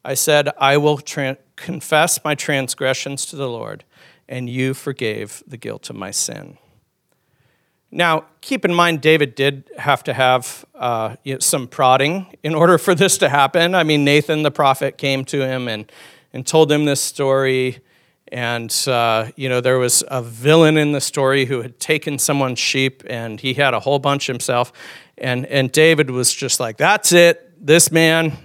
I 0.06 0.13
said, 0.13 0.50
I 0.58 0.78
will 0.78 1.00
tra- 1.00 1.38
confess 1.58 2.24
my 2.24 2.34
transgressions 2.34 3.26
to 3.28 3.36
the 3.36 3.50
Lord, 3.50 3.84
and 4.30 4.50
you 4.50 4.74
forgave 4.74 5.43
the 5.46 5.58
guilt 5.58 5.89
of 5.89 5.96
my 5.96 6.12
sin. 6.12 6.58
Now, 7.91 8.26
keep 8.41 8.65
in 8.65 8.74
mind, 8.74 9.02
David 9.02 9.36
did 9.36 9.70
have 9.78 10.04
to 10.06 10.13
have 10.13 10.65
uh, 10.76 11.15
some 11.39 11.67
prodding 11.67 12.28
in 12.43 12.54
order 12.54 12.78
for 12.78 12.93
this 12.93 13.17
to 13.20 13.30
happen. 13.30 13.76
I 13.76 13.84
mean, 13.84 14.04
Nathan 14.04 14.43
the 14.43 14.52
prophet 14.52 14.98
came 14.98 15.24
to 15.26 15.46
him 15.46 15.67
and, 15.67 15.91
and 16.34 16.46
told 16.46 16.72
him 16.72 16.86
this 16.86 17.02
story. 17.02 17.80
And, 18.32 18.74
uh, 18.88 19.32
you 19.36 19.50
know, 19.50 19.62
there 19.62 19.80
was 19.80 20.04
a 20.08 20.22
villain 20.22 20.78
in 20.78 20.92
the 20.92 21.02
story 21.02 21.46
who 21.46 21.62
had 21.62 21.80
taken 21.80 22.20
someone's 22.20 22.60
sheep 22.60 23.04
and 23.08 23.40
he 23.40 23.54
had 23.54 23.74
a 23.74 23.80
whole 23.80 24.00
bunch 24.00 24.28
himself. 24.28 24.72
And, 25.18 25.46
and 25.46 25.72
David 25.72 26.10
was 26.10 26.34
just 26.34 26.60
like, 26.60 26.78
that's 26.78 27.12
it. 27.12 27.44
This 27.66 27.92
man, 27.92 28.38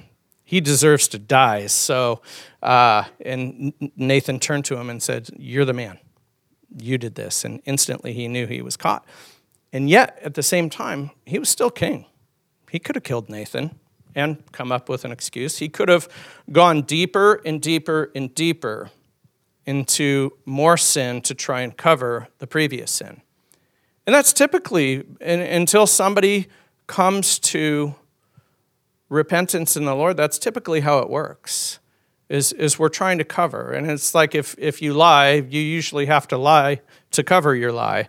he 0.44 0.60
deserves 0.60 1.08
to 1.08 1.18
die. 1.18 1.66
So, 1.66 2.22
uh, 2.62 3.04
and 3.20 3.72
Nathan 3.96 4.38
turned 4.38 4.64
to 4.66 4.76
him 4.76 4.88
and 4.90 5.02
said, 5.02 5.30
You're 5.36 5.64
the 5.64 5.72
man. 5.72 5.98
You 6.78 6.98
did 6.98 7.14
this. 7.14 7.44
And 7.44 7.60
instantly 7.64 8.12
he 8.12 8.28
knew 8.28 8.46
he 8.46 8.62
was 8.62 8.76
caught. 8.76 9.06
And 9.72 9.88
yet, 9.88 10.18
at 10.22 10.34
the 10.34 10.42
same 10.42 10.68
time, 10.68 11.10
he 11.24 11.38
was 11.38 11.48
still 11.48 11.70
king. 11.70 12.06
He 12.70 12.78
could 12.78 12.96
have 12.96 13.04
killed 13.04 13.28
Nathan 13.28 13.78
and 14.14 14.42
come 14.52 14.70
up 14.70 14.88
with 14.88 15.04
an 15.04 15.12
excuse. 15.12 15.58
He 15.58 15.68
could 15.68 15.88
have 15.88 16.08
gone 16.50 16.82
deeper 16.82 17.40
and 17.44 17.60
deeper 17.60 18.10
and 18.14 18.34
deeper 18.34 18.90
into 19.66 20.32
more 20.44 20.76
sin 20.76 21.20
to 21.22 21.34
try 21.34 21.60
and 21.60 21.76
cover 21.76 22.28
the 22.38 22.46
previous 22.46 22.90
sin. 22.90 23.22
And 24.06 24.14
that's 24.14 24.32
typically 24.32 25.04
in, 25.20 25.40
until 25.40 25.86
somebody 25.86 26.48
comes 26.86 27.38
to 27.38 27.94
repentance 29.08 29.76
in 29.76 29.84
the 29.84 29.94
Lord, 29.94 30.16
that's 30.16 30.38
typically 30.38 30.80
how 30.80 30.98
it 30.98 31.10
works. 31.10 31.78
Is, 32.28 32.52
is 32.54 32.78
we're 32.78 32.88
trying 32.88 33.18
to 33.18 33.24
cover. 33.24 33.72
And 33.72 33.90
it's 33.90 34.14
like 34.14 34.34
if, 34.34 34.54
if 34.58 34.80
you 34.80 34.94
lie, 34.94 35.32
you 35.34 35.60
usually 35.60 36.06
have 36.06 36.26
to 36.28 36.38
lie 36.38 36.80
to 37.10 37.22
cover 37.22 37.54
your 37.54 37.72
lie. 37.72 38.08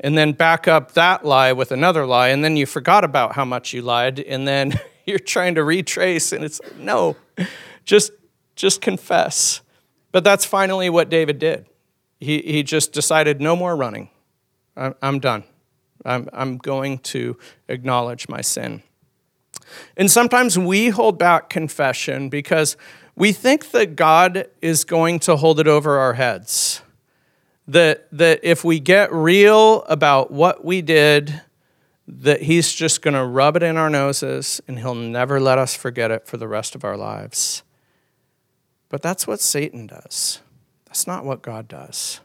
And 0.00 0.16
then 0.16 0.32
back 0.32 0.66
up 0.66 0.92
that 0.92 1.24
lie 1.24 1.52
with 1.52 1.70
another 1.70 2.06
lie. 2.06 2.28
And 2.28 2.42
then 2.42 2.56
you 2.56 2.64
forgot 2.64 3.04
about 3.04 3.34
how 3.34 3.44
much 3.44 3.74
you 3.74 3.82
lied. 3.82 4.20
And 4.20 4.48
then 4.48 4.80
you're 5.06 5.18
trying 5.18 5.54
to 5.56 5.64
retrace. 5.64 6.32
And 6.32 6.44
it's 6.44 6.62
no, 6.78 7.16
just, 7.84 8.12
just 8.56 8.80
confess. 8.80 9.60
But 10.12 10.24
that's 10.24 10.44
finally 10.44 10.88
what 10.90 11.08
David 11.08 11.38
did. 11.38 11.66
He, 12.20 12.42
he 12.42 12.62
just 12.62 12.92
decided 12.92 13.40
no 13.40 13.54
more 13.54 13.76
running. 13.76 14.10
I'm, 14.76 14.94
I'm 15.02 15.18
done. 15.18 15.44
I'm, 16.04 16.28
I'm 16.32 16.58
going 16.58 16.98
to 16.98 17.36
acknowledge 17.68 18.28
my 18.28 18.40
sin. 18.40 18.82
And 19.96 20.10
sometimes 20.10 20.58
we 20.58 20.88
hold 20.88 21.18
back 21.18 21.50
confession 21.50 22.28
because 22.28 22.76
we 23.14 23.32
think 23.32 23.72
that 23.72 23.96
God 23.96 24.46
is 24.62 24.84
going 24.84 25.18
to 25.20 25.36
hold 25.36 25.60
it 25.60 25.68
over 25.68 25.98
our 25.98 26.14
heads. 26.14 26.82
That, 27.66 28.08
that 28.12 28.40
if 28.42 28.64
we 28.64 28.80
get 28.80 29.12
real 29.12 29.82
about 29.82 30.30
what 30.30 30.64
we 30.64 30.80
did, 30.80 31.42
that 32.06 32.42
He's 32.42 32.72
just 32.72 33.02
going 33.02 33.14
to 33.14 33.24
rub 33.24 33.56
it 33.56 33.62
in 33.62 33.76
our 33.76 33.90
noses 33.90 34.60
and 34.66 34.78
He'll 34.78 34.94
never 34.94 35.38
let 35.38 35.58
us 35.58 35.74
forget 35.74 36.10
it 36.10 36.26
for 36.26 36.38
the 36.38 36.48
rest 36.48 36.74
of 36.74 36.84
our 36.84 36.96
lives. 36.96 37.62
But 38.88 39.02
that's 39.02 39.26
what 39.26 39.40
Satan 39.40 39.86
does. 39.86 40.40
That's 40.86 41.06
not 41.06 41.24
what 41.24 41.42
God 41.42 41.68
does. 41.68 42.20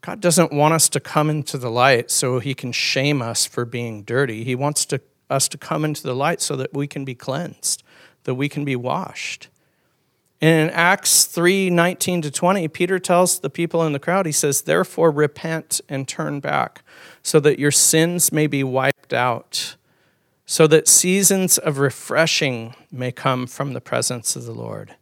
God 0.00 0.20
doesn't 0.20 0.52
want 0.52 0.74
us 0.74 0.88
to 0.90 1.00
come 1.00 1.30
into 1.30 1.58
the 1.58 1.70
light 1.70 2.10
so 2.10 2.40
he 2.40 2.54
can 2.54 2.72
shame 2.72 3.22
us 3.22 3.46
for 3.46 3.64
being 3.64 4.02
dirty. 4.02 4.42
He 4.42 4.54
wants 4.54 4.84
to, 4.86 5.00
us 5.30 5.48
to 5.48 5.58
come 5.58 5.84
into 5.84 6.02
the 6.02 6.14
light 6.14 6.40
so 6.40 6.56
that 6.56 6.74
we 6.74 6.86
can 6.86 7.04
be 7.04 7.14
cleansed, 7.14 7.84
that 8.24 8.34
we 8.34 8.48
can 8.48 8.64
be 8.64 8.74
washed. 8.74 9.48
In 10.40 10.70
Acts 10.70 11.26
3 11.26 11.70
19 11.70 12.22
to 12.22 12.30
20, 12.32 12.66
Peter 12.66 12.98
tells 12.98 13.38
the 13.38 13.50
people 13.50 13.86
in 13.86 13.92
the 13.92 14.00
crowd, 14.00 14.26
he 14.26 14.32
says, 14.32 14.62
Therefore 14.62 15.12
repent 15.12 15.80
and 15.88 16.08
turn 16.08 16.40
back, 16.40 16.82
so 17.22 17.38
that 17.38 17.60
your 17.60 17.70
sins 17.70 18.32
may 18.32 18.48
be 18.48 18.64
wiped 18.64 19.12
out, 19.12 19.76
so 20.44 20.66
that 20.66 20.88
seasons 20.88 21.58
of 21.58 21.78
refreshing 21.78 22.74
may 22.90 23.12
come 23.12 23.46
from 23.46 23.72
the 23.72 23.80
presence 23.80 24.34
of 24.34 24.44
the 24.44 24.52
Lord 24.52 24.96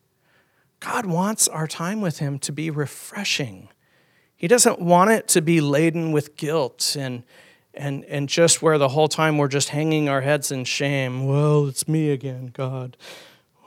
God 0.80 1.06
wants 1.06 1.46
our 1.46 1.66
time 1.66 2.00
with 2.00 2.18
Him 2.18 2.38
to 2.40 2.52
be 2.52 2.70
refreshing. 2.70 3.68
He 4.34 4.48
doesn't 4.48 4.80
want 4.80 5.10
it 5.10 5.28
to 5.28 5.42
be 5.42 5.60
laden 5.60 6.12
with 6.12 6.36
guilt 6.36 6.96
and, 6.98 7.22
and, 7.74 8.04
and 8.06 8.28
just 8.28 8.62
where 8.62 8.78
the 8.78 8.88
whole 8.88 9.08
time 9.08 9.36
we're 9.36 9.48
just 9.48 9.68
hanging 9.68 10.08
our 10.08 10.22
heads 10.22 10.50
in 10.50 10.64
shame. 10.64 11.26
Well, 11.26 11.68
it's 11.68 11.86
me 11.86 12.10
again, 12.10 12.50
God. 12.54 12.96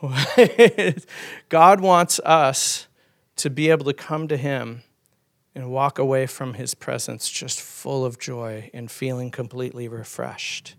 God 1.49 1.80
wants 1.80 2.19
us 2.26 2.88
to 3.36 3.49
be 3.52 3.69
able 3.69 3.86
to 3.86 3.93
come 3.93 4.28
to 4.28 4.36
Him 4.36 4.82
and 5.54 5.69
walk 5.69 5.99
away 5.99 6.26
from 6.26 6.56
His 6.56 6.73
presence 6.73 7.30
just 7.30 7.62
full 7.62 8.04
of 8.04 8.17
joy 8.17 8.71
and 8.73 8.89
feeling 8.89 9.30
completely 9.30 9.88
refreshed. 9.88 10.76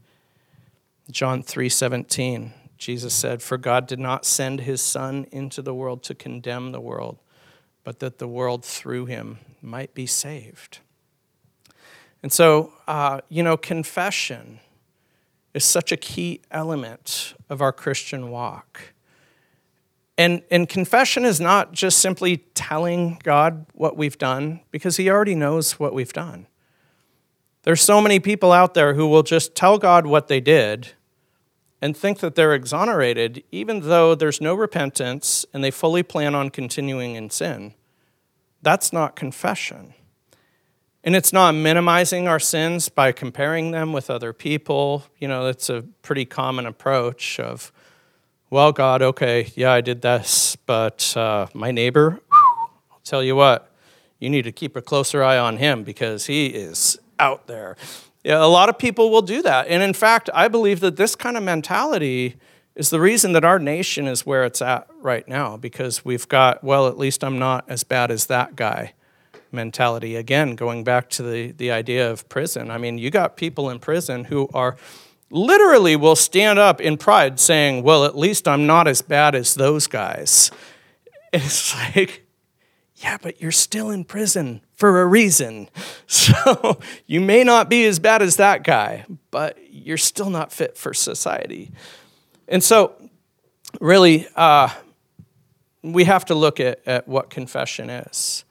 John 1.11 1.43
3 1.43 1.69
17. 1.69 2.53
Jesus 2.79 3.15
said, 3.15 3.43
For 3.43 3.57
God 3.57 3.87
did 3.87 3.99
not 3.99 4.25
send 4.25 4.61
his 4.61 4.81
Son 4.81 5.27
into 5.31 5.63
the 5.63 5.75
world 5.75 6.03
to 6.05 6.15
condemn 6.15 6.73
the 6.73 6.81
world, 6.81 7.19
but 7.83 8.01
that 8.01 8.19
the 8.19 8.29
world 8.29 8.65
through 8.65 9.07
him 9.07 9.39
might 9.63 9.95
be 9.95 10.07
saved. 10.07 10.81
And 12.23 12.33
so, 12.33 12.73
uh, 12.89 13.21
you 13.29 13.43
know, 13.43 13.57
confession 13.57 14.61
is 15.53 15.65
such 15.65 15.93
a 15.93 15.97
key 15.97 16.41
element 16.51 17.35
of 17.49 17.63
our 17.63 17.73
Christian 17.73 18.31
walk. 18.31 18.95
And, 20.17 20.43
and 20.51 20.69
confession 20.69 21.25
is 21.25 21.41
not 21.41 21.73
just 21.73 21.99
simply 21.99 22.39
telling 22.55 23.19
God 23.23 23.67
what 23.75 23.97
we've 23.97 24.19
done, 24.19 24.61
because 24.71 24.97
He 24.97 25.11
already 25.11 25.35
knows 25.35 25.79
what 25.79 25.93
we've 25.93 26.13
done. 26.13 26.47
There's 27.63 27.81
so 27.81 28.01
many 28.01 28.21
people 28.21 28.53
out 28.53 28.75
there 28.75 28.95
who 28.95 29.07
will 29.07 29.23
just 29.23 29.55
tell 29.55 29.79
God 29.79 30.07
what 30.07 30.29
they 30.29 30.41
did 30.41 30.93
and 31.85 31.95
think 31.95 32.21
that 32.21 32.35
they're 32.35 32.55
exonerated, 32.55 33.45
even 33.53 33.81
though 33.81 34.15
there's 34.15 34.41
no 34.41 34.55
repentance 34.55 35.45
and 35.53 35.63
they 35.63 35.71
fully 35.71 36.03
plan 36.03 36.35
on 36.35 36.49
continuing 36.49 37.15
in 37.15 37.29
sin. 37.29 37.75
That's 38.63 38.91
not 38.91 39.17
confession. 39.17 39.93
And 41.05 41.15
it's 41.15 41.31
not 41.31 41.55
minimizing 41.55 42.27
our 42.27 42.41
sins 42.41 42.89
by 42.89 43.13
comparing 43.13 43.73
them 43.73 43.93
with 43.93 44.09
other 44.09 44.33
people. 44.33 45.05
You 45.19 45.29
know, 45.29 45.45
that's 45.45 45.69
a 45.69 45.83
pretty 46.01 46.25
common 46.25 46.65
approach 46.65 47.39
of, 47.39 47.71
well, 48.49 48.73
God, 48.73 49.03
okay, 49.03 49.53
yeah, 49.55 49.73
I 49.73 49.83
did 49.83 50.01
this, 50.01 50.57
but 50.65 51.15
uh, 51.19 51.49
my 51.53 51.71
neighbor, 51.71 52.19
I'll 52.33 53.01
tell 53.05 53.23
you 53.23 53.37
what, 53.37 53.71
you 54.19 54.31
need 54.31 54.45
to 54.45 54.53
keep 54.53 54.75
a 54.75 54.81
closer 54.81 55.23
eye 55.23 55.37
on 55.37 55.59
him 55.59 55.85
because 55.85 56.25
he 56.25 56.47
is 56.47 56.99
out 57.19 57.47
there. 57.47 57.77
Yeah, 58.25 58.43
a 58.43 58.49
lot 58.49 58.71
of 58.71 58.79
people 58.79 59.11
will 59.11 59.23
do 59.23 59.43
that. 59.43 59.69
And 59.69 59.83
in 59.83 59.93
fact, 59.93 60.31
I 60.33 60.49
believe 60.49 60.81
that 60.81 60.97
this 60.97 61.15
kind 61.15 61.37
of 61.37 61.43
mentality 61.43 62.37
is 62.75 62.91
the 62.91 63.01
reason 63.01 63.33
that 63.33 63.45
our 63.45 63.59
nation 63.59 64.09
is 64.09 64.25
where 64.25 64.45
it's 64.45 64.63
at 64.63 64.89
right 65.01 65.29
now 65.29 65.59
because 65.59 66.05
we've 66.05 66.27
got, 66.27 66.65
well, 66.65 66.89
at 66.89 66.99
least 66.99 67.23
I'm 67.23 67.39
not 67.39 67.65
as 67.69 67.85
bad 67.85 68.11
as 68.11 68.27
that 68.27 68.57
guy 68.57 68.95
mentality. 69.53 70.17
Again, 70.17 70.57
going 70.57 70.85
back 70.85 71.11
to 71.11 71.23
the, 71.23 71.53
the 71.53 71.71
idea 71.71 72.11
of 72.11 72.29
prison. 72.29 72.71
I 72.71 72.79
mean, 72.79 72.99
you 72.99 73.11
got 73.11 73.37
people 73.37 73.69
in 73.69 73.79
prison 73.79 74.25
who 74.25 74.49
are 74.55 74.77
literally 75.31 75.95
will 75.95 76.17
stand 76.17 76.59
up 76.59 76.81
in 76.81 76.97
pride 76.97 77.39
saying, 77.39 77.83
well, 77.83 78.05
at 78.05 78.17
least 78.17 78.49
I'm 78.49 78.67
not 78.67 78.89
as 78.89 79.03
bad 79.03 79.35
as 79.35 79.55
those 79.55 79.87
guys. 79.87 80.51
It's 81.37 81.75
like, 81.75 82.24
yeah, 83.05 83.19
but 83.21 83.39
you're 83.39 83.53
still 83.53 83.91
in 83.91 84.03
prison 84.03 84.63
for 84.77 85.03
a 85.03 85.07
reason. 85.07 85.69
So 86.07 86.79
you 87.07 87.21
may 87.21 87.45
not 87.45 87.69
be 87.69 87.85
as 87.85 87.99
bad 87.99 88.23
as 88.23 88.37
that 88.37 88.63
guy, 88.63 89.05
but 89.31 89.59
you're 89.69 89.99
still 89.99 90.31
not 90.31 90.53
fit 90.53 90.77
for 90.77 90.95
society. 90.95 91.73
And 92.47 92.63
so, 92.63 92.95
really, 93.81 94.27
uh, 94.37 94.69
we 95.83 96.05
have 96.05 96.25
to 96.27 96.35
look 96.35 96.61
at, 96.61 96.81
at 96.87 97.09
what 97.09 97.31
confession 97.31 97.91
is. 97.91 98.45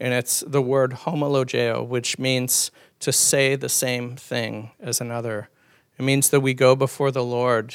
And 0.00 0.14
it's 0.14 0.40
the 0.40 0.62
word 0.62 0.92
homologeo, 0.92 1.86
which 1.86 2.18
means 2.18 2.70
to 3.00 3.12
say 3.12 3.54
the 3.54 3.68
same 3.68 4.16
thing 4.16 4.70
as 4.80 5.00
another. 5.00 5.50
It 5.98 6.02
means 6.02 6.30
that 6.30 6.40
we 6.40 6.54
go 6.54 6.74
before 6.74 7.10
the 7.10 7.24
Lord 7.24 7.74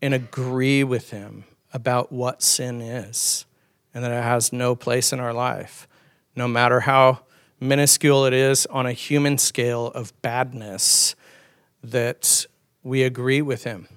and 0.00 0.14
agree 0.14 0.82
with 0.82 1.10
Him 1.10 1.44
about 1.72 2.10
what 2.10 2.42
sin 2.42 2.80
is 2.80 3.44
and 3.94 4.04
that 4.04 4.12
it 4.12 4.22
has 4.22 4.52
no 4.52 4.74
place 4.74 5.12
in 5.12 5.20
our 5.20 5.32
life, 5.32 5.88
no 6.36 6.46
matter 6.46 6.80
how 6.80 7.20
minuscule 7.60 8.24
it 8.24 8.32
is 8.32 8.66
on 8.66 8.86
a 8.86 8.92
human 8.92 9.38
scale 9.38 9.86
of 9.88 10.12
badness, 10.22 11.14
that 11.82 12.46
we 12.82 13.02
agree 13.02 13.42
with 13.42 13.64
Him, 13.64 13.88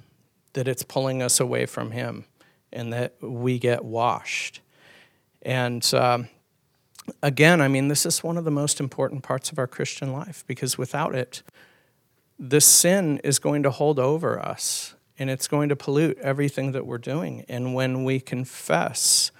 that 0.54 0.68
it's 0.68 0.84
pulling 0.84 1.22
us 1.22 1.40
away 1.40 1.66
from 1.66 1.92
Him, 1.92 2.26
and 2.72 2.92
that 2.94 3.16
we 3.22 3.60
get 3.60 3.84
washed. 3.84 4.62
And 5.42 5.92
um, 5.94 6.28
again, 7.22 7.62
I 7.62 7.68
mean, 7.68 7.88
this 7.88 8.06
is 8.06 8.24
one 8.24 8.38
of 8.38 8.46
the 8.46 8.52
most 8.52 8.80
important 8.80 9.24
parts 9.24 9.52
of 9.52 9.60
our 9.60 9.68
Christian 9.68 10.12
life 10.14 10.44
because 10.48 10.78
without 10.78 11.16
it, 11.16 11.44
this 12.40 12.66
sin 12.66 13.20
is 13.24 13.40
going 13.40 13.64
to 13.64 13.72
hold 13.72 14.00
over 14.00 14.40
us 14.40 14.96
and 15.20 15.30
it's 15.30 15.48
going 15.48 15.70
to 15.70 15.76
pollute 15.76 16.18
everything 16.20 16.72
that 16.72 16.86
we're 16.86 16.98
doing. 16.98 17.46
And 17.48 17.74
when 17.76 18.04
we 18.04 18.20
confess, 18.20 19.32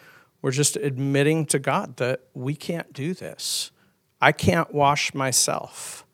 we're 0.42 0.52
just 0.52 0.76
admitting 0.78 1.46
to 1.48 1.60
God 1.60 1.98
that 1.98 2.22
we 2.34 2.56
can't 2.56 2.92
do 2.94 3.14
this. 3.14 3.72
I 4.20 4.32
can't 4.32 4.74
wash 4.74 5.14
myself. 5.14 6.06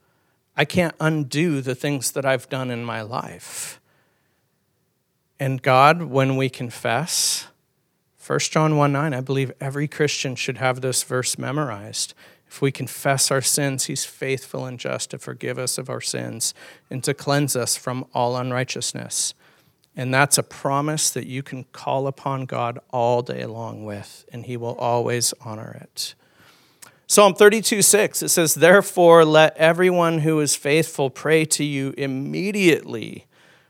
I 0.55 0.65
can't 0.65 0.95
undo 0.99 1.61
the 1.61 1.75
things 1.75 2.11
that 2.11 2.25
I've 2.25 2.49
done 2.49 2.71
in 2.71 2.83
my 2.83 3.01
life. 3.01 3.79
And 5.39 5.61
God, 5.61 6.03
when 6.03 6.35
we 6.35 6.49
confess, 6.49 7.47
1 8.25 8.39
John 8.39 8.75
1 8.75 8.91
9, 8.91 9.13
I 9.13 9.21
believe 9.21 9.53
every 9.61 9.87
Christian 9.87 10.35
should 10.35 10.57
have 10.57 10.81
this 10.81 11.03
verse 11.03 11.37
memorized. 11.37 12.13
If 12.49 12.61
we 12.61 12.71
confess 12.71 13.29
our 13.29 13.41
sins, 13.41 13.85
He's 13.85 14.03
faithful 14.03 14.65
and 14.65 14.79
just 14.79 15.11
to 15.11 15.19
forgive 15.19 15.59
us 15.59 15.77
of 15.77 15.89
our 15.89 16.01
sins 16.01 16.53
and 16.89 17.03
to 17.03 17.13
cleanse 17.13 17.55
us 17.55 17.77
from 17.77 18.05
all 18.13 18.35
unrighteousness. 18.35 19.33
And 19.97 20.13
that's 20.13 20.37
a 20.37 20.43
promise 20.43 21.09
that 21.09 21.25
you 21.25 21.41
can 21.41 21.63
call 21.73 22.05
upon 22.05 22.45
God 22.45 22.77
all 22.91 23.23
day 23.23 23.47
long 23.47 23.83
with, 23.83 24.25
and 24.31 24.45
He 24.45 24.55
will 24.55 24.75
always 24.75 25.33
honor 25.41 25.75
it. 25.81 26.13
Psalm 27.07 27.33
32 27.33 27.81
6, 27.81 28.21
it 28.21 28.29
says, 28.29 28.53
Therefore, 28.53 29.25
let 29.25 29.57
everyone 29.57 30.19
who 30.19 30.39
is 30.39 30.55
faithful 30.55 31.09
pray 31.09 31.45
to 31.45 31.63
you 31.63 31.95
immediately. 31.97 33.25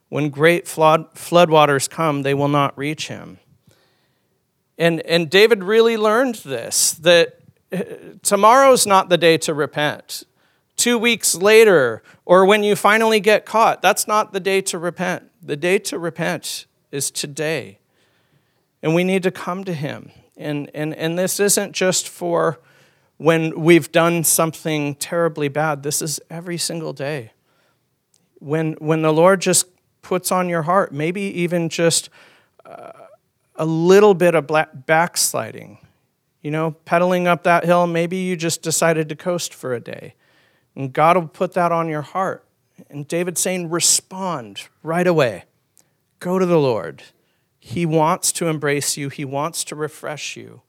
When 0.09 0.29
great 0.29 0.67
flood, 0.67 1.13
floodwaters 1.15 1.89
come, 1.89 2.23
they 2.23 2.33
will 2.33 2.47
not 2.49 2.77
reach 2.77 3.07
him. 3.07 3.39
And, 4.77 4.99
and 5.01 5.29
David 5.29 5.63
really 5.63 5.95
learned 5.95 6.35
this 6.35 6.91
that 6.93 7.39
uh, 7.71 7.83
tomorrow's 8.21 8.85
not 8.85 9.07
the 9.07 9.17
day 9.17 9.37
to 9.39 9.53
repent. 9.53 10.23
Two 10.75 10.97
weeks 10.97 11.35
later, 11.35 12.03
or 12.25 12.45
when 12.45 12.63
you 12.63 12.75
finally 12.75 13.19
get 13.19 13.45
caught, 13.45 13.81
that's 13.81 14.07
not 14.07 14.33
the 14.33 14.39
day 14.39 14.61
to 14.61 14.77
repent. 14.77 15.26
The 15.41 15.55
day 15.55 15.79
to 15.79 15.99
repent 15.99 16.65
is 16.91 17.11
today. 17.11 17.79
And 18.81 18.95
we 18.95 19.03
need 19.03 19.23
to 19.23 19.31
come 19.31 19.63
to 19.63 19.73
Him. 19.73 20.11
And, 20.35 20.69
and, 20.73 20.93
and 20.95 21.17
this 21.17 21.39
isn't 21.39 21.73
just 21.73 22.07
for 22.07 22.59
when 23.17 23.59
we've 23.59 23.91
done 23.91 24.23
something 24.23 24.95
terribly 24.95 25.47
bad, 25.47 25.83
this 25.83 26.01
is 26.01 26.19
every 26.29 26.57
single 26.57 26.93
day. 26.93 27.31
When, 28.39 28.73
when 28.73 29.01
the 29.01 29.11
Lord 29.11 29.41
just 29.41 29.65
puts 30.03 30.31
on 30.31 30.47
your 30.47 30.61
heart, 30.61 30.91
maybe 30.91 31.21
even 31.21 31.69
just 31.69 32.09
uh, 32.63 32.91
a 33.55 33.65
little 33.65 34.13
bit 34.13 34.35
of 34.35 34.47
backsliding, 34.85 35.79
you 36.43 36.51
know, 36.51 36.71
pedaling 36.85 37.27
up 37.27 37.43
that 37.43 37.65
hill, 37.65 37.87
maybe 37.87 38.17
you 38.17 38.35
just 38.35 38.61
decided 38.61 39.09
to 39.09 39.15
coast 39.15 39.53
for 39.53 39.73
a 39.73 39.79
day. 39.79 40.13
And 40.75 40.93
God 40.93 41.17
will 41.17 41.27
put 41.27 41.53
that 41.53 41.71
on 41.71 41.89
your 41.89 42.03
heart. 42.03 42.46
And 42.89 43.07
David's 43.07 43.41
saying, 43.41 43.69
respond 43.69 44.67
right 44.83 45.07
away. 45.07 45.45
Go 46.19 46.39
to 46.39 46.45
the 46.45 46.59
Lord. 46.59 47.03
He 47.59 47.85
wants 47.85 48.31
to 48.33 48.47
embrace 48.47 48.97
you, 48.97 49.09
He 49.09 49.25
wants 49.25 49.63
to 49.65 49.75
refresh 49.75 50.37
you. 50.37 50.61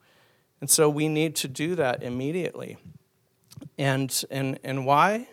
And 0.60 0.68
so 0.68 0.88
we 0.88 1.08
need 1.08 1.36
to 1.36 1.48
do 1.48 1.74
that 1.76 2.02
immediately. 2.02 2.76
And, 3.78 4.24
and, 4.30 4.58
and 4.64 4.84
why? 4.84 5.28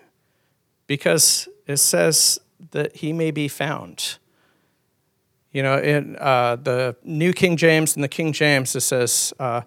Because 0.86 1.50
it 1.66 1.78
says 1.78 2.40
that 2.72 2.98
He 2.98 3.12
may 3.14 3.32
be 3.32 3.48
found. 3.48 4.18
You 5.52 5.64
know, 5.64 5.80
in 5.80 6.18
uh, 6.18 6.58
the 6.58 6.98
New 7.04 7.34
King 7.34 7.58
James 7.58 7.96
and 7.96 8.04
the 8.04 8.10
King 8.10 8.34
James, 8.34 8.76
it 8.76 8.82
says, 8.82 9.34
uh, 9.40 9.62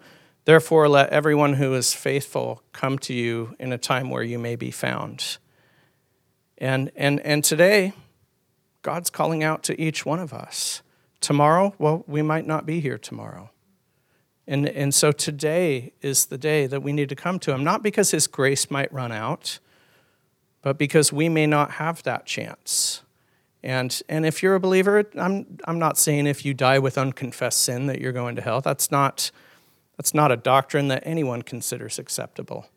Therefore, 0.44 0.88
let 0.88 1.11
everyone 1.11 1.55
who 1.55 1.75
is 1.75 1.92
faithful 1.92 2.62
come 2.73 2.99
to 3.01 3.12
you 3.12 3.55
in 3.59 3.73
a 3.73 3.79
time 3.79 4.09
where 4.09 4.23
you 4.23 4.38
may 4.38 4.57
be 4.57 4.71
found. 4.71 5.38
And, 6.59 6.90
and, 6.97 7.21
and 7.21 7.42
today, 7.44 7.92
God's 8.83 9.11
calling 9.11 9.42
out 9.42 9.62
to 9.64 9.81
each 9.81 10.05
one 10.05 10.18
of 10.18 10.33
us. 10.33 10.83
Tomorrow, 11.21 11.75
well, 11.79 12.05
we 12.07 12.23
might 12.23 12.47
not 12.47 12.66
be 12.66 12.81
here 12.81 12.99
tomorrow. 12.99 13.51
And, 14.47 14.68
and 14.68 14.94
so 14.94 15.12
today 15.12 15.92
is 16.01 16.27
the 16.27 16.38
day 16.38 16.66
that 16.66 16.83
we 16.83 16.92
need 16.92 17.09
to 17.11 17.14
come 17.14 17.38
to 17.40 17.53
Him, 17.53 17.62
not 17.62 17.83
because 17.83 18.11
His 18.11 18.27
grace 18.27 18.71
might 18.71 18.92
run 18.92 19.12
out, 19.12 19.59
but 20.62 20.79
because 20.79 21.12
we 21.12 21.29
may 21.29 21.47
not 21.47 21.73
have 21.73 22.03
that 22.05 22.27
chance. 22.27 23.03
And, 23.62 24.01
and 24.09 24.25
if 24.25 24.42
you're 24.42 24.55
a 24.55 24.61
believer, 24.61 25.05
I'm, 25.16 25.59
I'm 25.64 25.79
not 25.79 25.99
saying 25.99 26.27
if 26.27 26.44
you 26.44 26.55
die 26.55 26.79
with 26.79 26.97
unconfessed 26.97 27.59
sin 27.59 27.87
that 27.87 28.01
you're 28.01 28.12
going 28.12 28.37
to 28.37 28.42
hell. 28.42 28.61
That's 28.61 28.90
not, 28.90 29.31
that's 29.97 30.14
not 30.14 30.33
a 30.33 30.37
doctrine 30.37 30.88
that 30.88 31.03
anyone 31.05 31.42
considers 31.42 31.99
acceptable. 31.99 32.68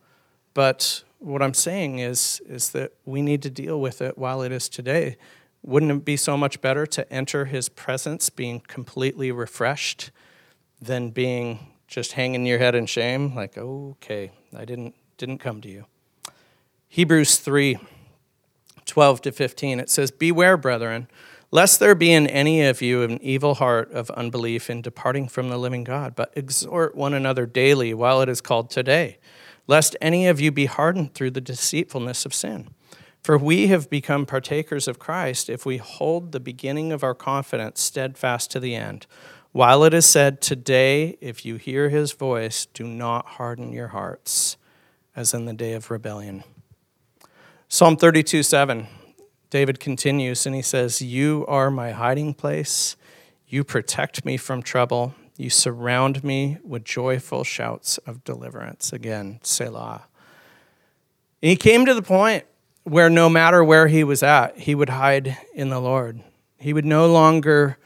But 0.53 1.03
what 1.21 1.43
I'm 1.43 1.53
saying 1.53 1.99
is, 1.99 2.41
is 2.49 2.71
that 2.71 2.93
we 3.05 3.21
need 3.21 3.43
to 3.43 3.49
deal 3.49 3.79
with 3.79 4.01
it 4.01 4.17
while 4.17 4.41
it 4.41 4.51
is 4.51 4.67
today. 4.67 5.17
Wouldn't 5.61 5.91
it 5.91 6.03
be 6.03 6.17
so 6.17 6.35
much 6.35 6.61
better 6.61 6.87
to 6.87 7.13
enter 7.13 7.45
his 7.45 7.69
presence 7.69 8.31
being 8.31 8.59
completely 8.61 9.31
refreshed 9.31 10.09
than 10.81 11.11
being 11.11 11.59
just 11.87 12.13
hanging 12.13 12.47
your 12.47 12.57
head 12.57 12.73
in 12.73 12.87
shame? 12.87 13.35
Like, 13.35 13.55
okay, 13.55 14.31
I 14.57 14.65
didn't, 14.65 14.95
didn't 15.17 15.37
come 15.37 15.61
to 15.61 15.69
you. 15.69 15.85
Hebrews 16.87 17.37
3 17.37 17.77
12 18.83 19.21
to 19.21 19.31
15, 19.31 19.79
it 19.79 19.89
says, 19.89 20.11
Beware, 20.11 20.57
brethren, 20.57 21.07
lest 21.51 21.79
there 21.79 21.95
be 21.95 22.11
in 22.11 22.27
any 22.27 22.63
of 22.63 22.81
you 22.81 23.03
an 23.03 23.21
evil 23.21 23.53
heart 23.53 23.91
of 23.91 24.09
unbelief 24.11 24.69
in 24.69 24.81
departing 24.81 25.29
from 25.29 25.49
the 25.49 25.57
living 25.57 25.83
God, 25.83 26.15
but 26.15 26.33
exhort 26.35 26.95
one 26.95 27.13
another 27.13 27.45
daily 27.45 27.93
while 27.93 28.21
it 28.21 28.27
is 28.27 28.41
called 28.41 28.71
today 28.71 29.19
lest 29.67 29.95
any 30.01 30.27
of 30.27 30.39
you 30.39 30.51
be 30.51 30.65
hardened 30.65 31.13
through 31.13 31.31
the 31.31 31.41
deceitfulness 31.41 32.25
of 32.25 32.33
sin. 32.33 32.69
For 33.21 33.37
we 33.37 33.67
have 33.67 33.89
become 33.89 34.25
partakers 34.25 34.87
of 34.87 34.97
Christ 34.99 35.49
if 35.49 35.65
we 35.65 35.77
hold 35.77 36.31
the 36.31 36.39
beginning 36.39 36.91
of 36.91 37.03
our 37.03 37.13
confidence 37.13 37.79
steadfast 37.79 38.49
to 38.51 38.59
the 38.59 38.75
end. 38.75 39.05
While 39.51 39.83
it 39.83 39.93
is 39.93 40.05
said, 40.05 40.41
Today, 40.41 41.17
if 41.21 41.45
you 41.45 41.57
hear 41.57 41.89
his 41.89 42.13
voice, 42.13 42.65
do 42.65 42.85
not 42.85 43.25
harden 43.25 43.71
your 43.73 43.89
hearts, 43.89 44.57
as 45.15 45.33
in 45.33 45.45
the 45.45 45.53
day 45.53 45.73
of 45.73 45.91
rebellion. 45.91 46.43
Psalm 47.67 47.95
32 47.95 48.43
7 48.43 48.87
David 49.51 49.81
continues 49.81 50.45
and 50.45 50.55
he 50.55 50.61
says, 50.61 51.01
You 51.01 51.45
are 51.47 51.69
my 51.69 51.91
hiding 51.91 52.33
place. 52.33 52.95
You 53.47 53.65
protect 53.65 54.23
me 54.23 54.37
from 54.37 54.63
trouble. 54.63 55.13
You 55.37 55.49
surround 55.49 56.23
me 56.23 56.57
with 56.63 56.83
joyful 56.83 57.43
shouts 57.43 57.97
of 57.99 58.23
deliverance. 58.23 58.93
Again, 58.93 59.39
Selah. 59.43 60.03
And 61.41 61.49
he 61.49 61.55
came 61.55 61.85
to 61.85 61.93
the 61.93 62.01
point 62.01 62.45
where 62.83 63.09
no 63.09 63.29
matter 63.29 63.63
where 63.63 63.87
he 63.87 64.03
was 64.03 64.23
at, 64.23 64.57
he 64.57 64.75
would 64.75 64.89
hide 64.89 65.37
in 65.53 65.69
the 65.69 65.79
Lord. 65.79 66.21
He 66.57 66.73
would 66.73 66.85
no 66.85 67.11
longer 67.11 67.77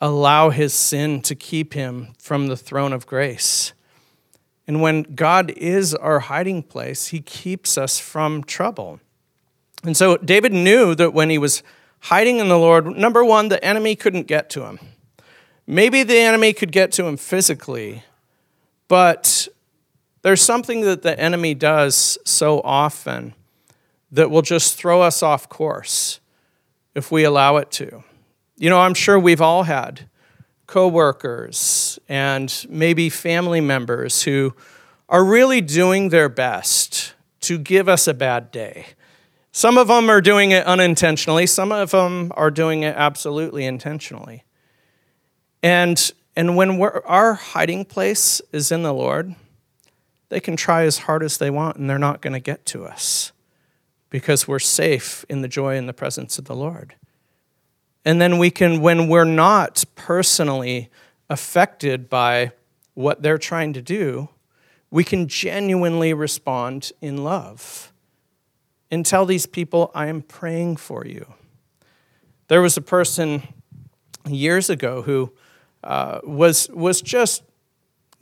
allow 0.00 0.50
his 0.50 0.74
sin 0.74 1.22
to 1.22 1.34
keep 1.34 1.74
him 1.74 2.08
from 2.18 2.48
the 2.48 2.56
throne 2.56 2.92
of 2.92 3.06
grace. 3.06 3.72
And 4.66 4.82
when 4.82 5.02
God 5.02 5.50
is 5.50 5.94
our 5.94 6.20
hiding 6.20 6.62
place, 6.62 7.08
he 7.08 7.20
keeps 7.20 7.78
us 7.78 7.98
from 7.98 8.44
trouble. 8.44 9.00
And 9.84 9.96
so 9.96 10.16
David 10.16 10.52
knew 10.52 10.94
that 10.94 11.12
when 11.12 11.30
he 11.30 11.38
was 11.38 11.62
hiding 12.00 12.38
in 12.38 12.48
the 12.48 12.58
Lord, 12.58 12.86
number 12.86 13.24
one, 13.24 13.48
the 13.48 13.62
enemy 13.64 13.96
couldn't 13.96 14.26
get 14.26 14.50
to 14.50 14.64
him. 14.64 14.78
Maybe 15.66 16.02
the 16.02 16.18
enemy 16.18 16.52
could 16.52 16.72
get 16.72 16.92
to 16.92 17.04
him 17.04 17.16
physically, 17.16 18.02
but 18.88 19.48
there's 20.22 20.42
something 20.42 20.82
that 20.82 21.02
the 21.02 21.18
enemy 21.18 21.54
does 21.54 22.18
so 22.24 22.60
often 22.62 23.34
that 24.10 24.30
will 24.30 24.42
just 24.42 24.76
throw 24.76 25.02
us 25.02 25.22
off 25.22 25.48
course 25.48 26.20
if 26.94 27.10
we 27.10 27.24
allow 27.24 27.56
it 27.56 27.70
to. 27.72 28.04
You 28.56 28.70
know, 28.70 28.80
I'm 28.80 28.94
sure 28.94 29.18
we've 29.18 29.40
all 29.40 29.64
had 29.64 30.08
coworkers 30.66 31.98
and 32.08 32.66
maybe 32.68 33.08
family 33.08 33.60
members 33.60 34.22
who 34.22 34.54
are 35.08 35.24
really 35.24 35.60
doing 35.60 36.08
their 36.08 36.28
best 36.28 37.14
to 37.40 37.58
give 37.58 37.88
us 37.88 38.06
a 38.06 38.14
bad 38.14 38.50
day. 38.50 38.86
Some 39.50 39.76
of 39.76 39.88
them 39.88 40.08
are 40.08 40.20
doing 40.20 40.50
it 40.50 40.64
unintentionally, 40.64 41.46
some 41.46 41.72
of 41.72 41.90
them 41.90 42.32
are 42.36 42.50
doing 42.50 42.84
it 42.84 42.94
absolutely 42.96 43.64
intentionally. 43.66 44.44
And, 45.62 46.12
and 46.36 46.56
when 46.56 46.80
our 46.80 47.34
hiding 47.34 47.84
place 47.84 48.40
is 48.52 48.72
in 48.72 48.82
the 48.82 48.92
Lord, 48.92 49.34
they 50.28 50.40
can 50.40 50.56
try 50.56 50.84
as 50.84 50.98
hard 50.98 51.22
as 51.22 51.38
they 51.38 51.50
want 51.50 51.76
and 51.76 51.88
they're 51.88 51.98
not 51.98 52.20
going 52.20 52.32
to 52.32 52.40
get 52.40 52.64
to 52.66 52.84
us 52.84 53.32
because 54.10 54.48
we're 54.48 54.58
safe 54.58 55.24
in 55.28 55.42
the 55.42 55.48
joy 55.48 55.76
and 55.76 55.88
the 55.88 55.92
presence 55.92 56.38
of 56.38 56.46
the 56.46 56.56
Lord. 56.56 56.94
And 58.04 58.20
then 58.20 58.38
we 58.38 58.50
can, 58.50 58.80
when 58.80 59.08
we're 59.08 59.24
not 59.24 59.84
personally 59.94 60.90
affected 61.30 62.08
by 62.08 62.52
what 62.94 63.22
they're 63.22 63.38
trying 63.38 63.72
to 63.74 63.82
do, 63.82 64.28
we 64.90 65.04
can 65.04 65.28
genuinely 65.28 66.12
respond 66.12 66.92
in 67.00 67.24
love 67.24 67.92
and 68.90 69.06
tell 69.06 69.24
these 69.24 69.46
people, 69.46 69.90
I 69.94 70.08
am 70.08 70.20
praying 70.20 70.76
for 70.76 71.06
you. 71.06 71.32
There 72.48 72.60
was 72.60 72.76
a 72.76 72.82
person 72.82 73.42
years 74.28 74.68
ago 74.68 75.02
who 75.02 75.32
uh, 75.84 76.20
was, 76.22 76.68
was 76.70 77.02
just 77.02 77.42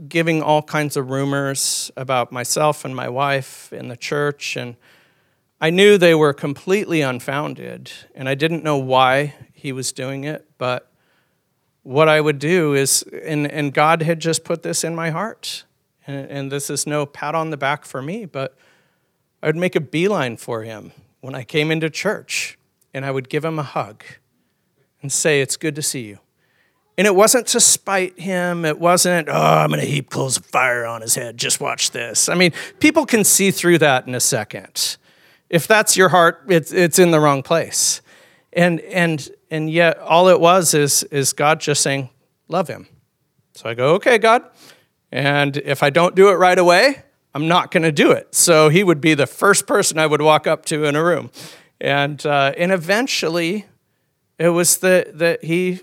giving 0.09 0.43
all 0.43 0.63
kinds 0.63 0.97
of 0.97 1.11
rumors 1.11 1.91
about 1.97 2.33
myself 2.33 2.85
and 2.85 2.95
my 2.97 3.09
wife 3.09 3.73
in 3.73 3.89
the 3.89 3.97
church. 3.97 4.57
And 4.57 4.77
I 5.61 5.71
knew 5.71 5.99
they 5.99 6.15
were 6.15 6.33
completely 6.33 7.03
unfounded. 7.03 7.91
And 8.15 8.29
I 8.29 8.35
didn't 8.35 8.65
know 8.65 8.79
why 8.79 9.35
he 9.53 9.73
was 9.73 9.93
doing 9.93 10.25
it. 10.25 10.49
But 10.59 10.91
what 11.83 12.09
I 12.09 12.21
would 12.21 12.39
do 12.39 12.75
is, 12.75 13.03
and, 13.03 13.51
and 13.51 13.75
God 13.75 14.03
had 14.03 14.21
just 14.21 14.45
put 14.45 14.63
this 14.63 14.85
in 14.85 14.95
my 14.95 15.11
heart. 15.11 15.65
And, 16.07 16.31
and 16.31 16.53
this 16.53 16.71
is 16.71 16.87
no 16.87 17.05
pat 17.05 17.35
on 17.35 17.51
the 17.51 17.57
back 17.57 17.85
for 17.85 18.01
me, 18.01 18.25
but 18.25 18.57
I 19.43 19.47
would 19.47 19.57
make 19.57 19.77
a 19.77 19.81
beeline 19.81 20.37
for 20.37 20.63
him 20.63 20.93
when 21.21 21.35
I 21.35 21.45
came 21.45 21.71
into 21.71 21.91
church. 21.91 22.59
And 22.93 23.05
I 23.05 23.11
would 23.11 23.29
give 23.29 23.45
him 23.45 23.59
a 23.59 23.63
hug 23.63 24.03
and 25.01 25.13
say, 25.13 25.41
It's 25.41 25.57
good 25.57 25.77
to 25.77 25.83
see 25.83 26.07
you. 26.07 26.19
And 26.99 27.07
it 27.07 27.15
wasn't 27.15 27.47
to 27.49 27.61
spite 27.61 28.19
him. 28.19 28.65
It 28.65 28.79
wasn't, 28.79 29.29
oh, 29.29 29.33
I'm 29.33 29.69
going 29.69 29.81
to 29.81 29.87
heap 29.87 30.11
coals 30.11 30.37
of 30.37 30.45
fire 30.45 30.85
on 30.85 31.01
his 31.01 31.15
head. 31.15 31.39
Just 31.39 31.61
watch 31.61 31.93
this. 31.93 32.29
I 32.29 32.35
mean, 32.35 32.53
people 32.79 33.07
can 33.07 33.25
see 33.25 33.51
through 33.51 33.79
that 33.79 34.07
in 34.07 34.15
a 34.15 34.21
second. 34.21 34.99
If 35.49 35.67
that's 35.67 35.97
your 35.97 36.11
heart, 36.11 36.43
it's, 36.49 36.73
it's 36.73 36.99
in 36.99 37.11
the 37.11 37.21
wrong 37.21 37.43
place. 37.43 38.03
And, 38.53 38.81
and, 38.81 39.29
and 39.51 39.71
yet, 39.71 39.99
all 39.99 40.29
it 40.29 40.41
was 40.41 40.75
is, 40.75 41.03
is 41.05 41.33
God 41.33 41.61
just 41.61 41.83
saying, 41.83 42.11
love 42.49 42.69
him. 42.69 42.87
So 43.55 43.69
I 43.69 43.75
go, 43.75 43.95
okay, 43.95 44.19
God. 44.19 44.45
And 45.13 45.57
if 45.59 45.83
I 45.83 45.91
don't 45.91 46.15
do 46.15 46.29
it 46.29 46.35
right 46.35 46.59
away, 46.59 47.03
I'm 47.35 47.49
not 47.49 47.71
going 47.71 47.85
to 47.85 47.93
do 47.93 48.11
it. 48.11 48.35
So 48.35 48.69
he 48.69 48.85
would 48.85 49.01
be 49.01 49.15
the 49.15 49.27
first 49.27 49.67
person 49.67 49.99
I 49.99 50.07
would 50.07 50.21
walk 50.23 50.47
up 50.47 50.65
to 50.67 50.85
in 50.85 50.97
a 50.97 51.03
room. 51.03 51.31
And, 51.81 52.25
uh, 52.27 52.53
and 52.57 52.73
eventually, 52.73 53.67
it 54.39 54.51
was 54.51 54.79
that, 54.79 55.19
that 55.19 55.45
he 55.45 55.81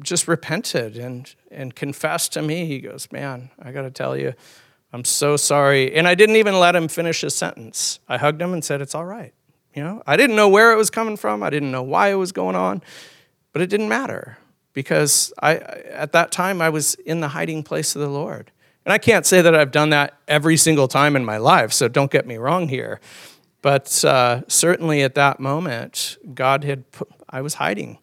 just 0.00 0.28
repented 0.28 0.96
and, 0.96 1.34
and 1.50 1.74
confessed 1.74 2.32
to 2.34 2.42
me. 2.42 2.66
He 2.66 2.80
goes, 2.80 3.10
Man, 3.10 3.50
I 3.60 3.72
got 3.72 3.82
to 3.82 3.90
tell 3.90 4.16
you, 4.16 4.34
I'm 4.92 5.04
so 5.04 5.36
sorry. 5.36 5.94
And 5.94 6.08
I 6.08 6.14
didn't 6.14 6.36
even 6.36 6.58
let 6.58 6.74
him 6.74 6.88
finish 6.88 7.20
his 7.20 7.34
sentence. 7.34 8.00
I 8.08 8.16
hugged 8.16 8.40
him 8.40 8.52
and 8.52 8.64
said, 8.64 8.80
It's 8.80 8.94
all 8.94 9.04
right. 9.04 9.34
You 9.74 9.82
know, 9.82 10.02
I 10.06 10.16
didn't 10.16 10.36
know 10.36 10.48
where 10.48 10.72
it 10.72 10.76
was 10.76 10.90
coming 10.90 11.16
from. 11.16 11.42
I 11.42 11.50
didn't 11.50 11.70
know 11.70 11.82
why 11.82 12.08
it 12.08 12.14
was 12.14 12.32
going 12.32 12.56
on, 12.56 12.82
but 13.52 13.62
it 13.62 13.68
didn't 13.68 13.88
matter 13.88 14.38
because 14.72 15.32
I, 15.40 15.56
at 15.56 16.12
that 16.12 16.32
time, 16.32 16.62
I 16.62 16.68
was 16.68 16.94
in 16.94 17.20
the 17.20 17.28
hiding 17.28 17.62
place 17.62 17.94
of 17.94 18.00
the 18.00 18.08
Lord. 18.08 18.50
And 18.84 18.92
I 18.92 18.98
can't 18.98 19.26
say 19.26 19.42
that 19.42 19.54
I've 19.54 19.70
done 19.70 19.90
that 19.90 20.18
every 20.26 20.56
single 20.56 20.88
time 20.88 21.14
in 21.14 21.24
my 21.24 21.36
life, 21.36 21.72
so 21.72 21.88
don't 21.88 22.10
get 22.10 22.26
me 22.26 22.38
wrong 22.38 22.68
here. 22.68 23.00
But 23.60 24.04
uh, 24.04 24.42
certainly 24.48 25.02
at 25.02 25.14
that 25.16 25.40
moment, 25.40 26.16
God 26.32 26.64
had 26.64 26.90
put, 26.90 27.08
I 27.28 27.42
was 27.42 27.54
hiding 27.54 27.98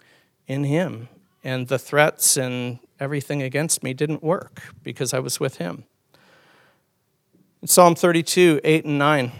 in 0.47 0.63
Him 0.63 1.07
and 1.45 1.67
the 1.67 1.77
threats 1.77 2.35
and 2.35 2.79
everything 2.99 3.43
against 3.43 3.83
me 3.83 3.93
didn't 3.93 4.23
work 4.23 4.63
because 4.83 5.13
I 5.13 5.19
was 5.19 5.39
with 5.39 5.57
him. 5.57 5.85
In 7.61 7.67
Psalm 7.67 7.93
32, 7.93 8.59
8 8.63 8.85
and 8.85 8.97
9, 8.97 9.31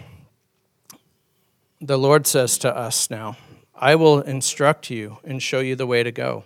the 1.80 1.98
Lord 1.98 2.26
says 2.26 2.58
to 2.58 2.74
us 2.74 3.10
now, 3.10 3.36
I 3.74 3.96
will 3.96 4.20
instruct 4.20 4.88
you 4.88 5.18
and 5.24 5.42
show 5.42 5.58
you 5.58 5.74
the 5.74 5.86
way 5.86 6.02
to 6.04 6.12
go. 6.12 6.44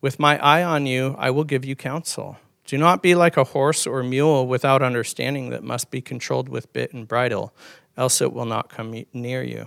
With 0.00 0.18
my 0.18 0.38
eye 0.38 0.62
on 0.62 0.86
you, 0.86 1.16
I 1.18 1.30
will 1.30 1.44
give 1.44 1.64
you 1.64 1.76
counsel. 1.76 2.38
Do 2.64 2.78
not 2.78 3.02
be 3.02 3.14
like 3.16 3.36
a 3.36 3.44
horse 3.44 3.86
or 3.86 4.02
mule 4.04 4.46
without 4.46 4.82
understanding 4.82 5.50
that 5.50 5.64
must 5.64 5.90
be 5.90 6.00
controlled 6.00 6.48
with 6.48 6.72
bit 6.72 6.92
and 6.92 7.06
bridle, 7.08 7.52
else 7.96 8.20
it 8.20 8.32
will 8.32 8.46
not 8.46 8.68
come 8.68 9.04
near 9.12 9.42
you. 9.42 9.66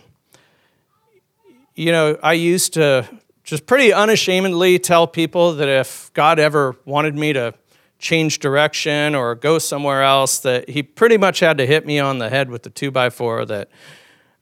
You 1.76 1.92
know, 1.92 2.18
I 2.24 2.34
used 2.34 2.74
to 2.74 3.08
just 3.46 3.68
pretty 3.68 3.94
unashamedly 3.94 4.80
tell 4.80 5.06
people 5.06 5.54
that 5.54 5.70
if 5.70 6.12
God 6.14 6.40
ever 6.40 6.76
wanted 6.84 7.16
me 7.16 7.32
to 7.34 7.54
change 8.00 8.40
direction 8.40 9.14
or 9.14 9.36
go 9.36 9.60
somewhere 9.60 10.02
else, 10.02 10.40
that 10.40 10.68
he 10.68 10.82
pretty 10.82 11.18
much 11.18 11.40
had 11.40 11.60
to 11.60 11.66
hit 11.66 11.86
me 11.86 12.00
on 12.00 12.18
the 12.18 12.30
head 12.30 12.50
with 12.50 12.64
the 12.64 12.72
two 12.72 12.90
by 12.90 13.12
four. 13.12 13.46
That 13.46 13.70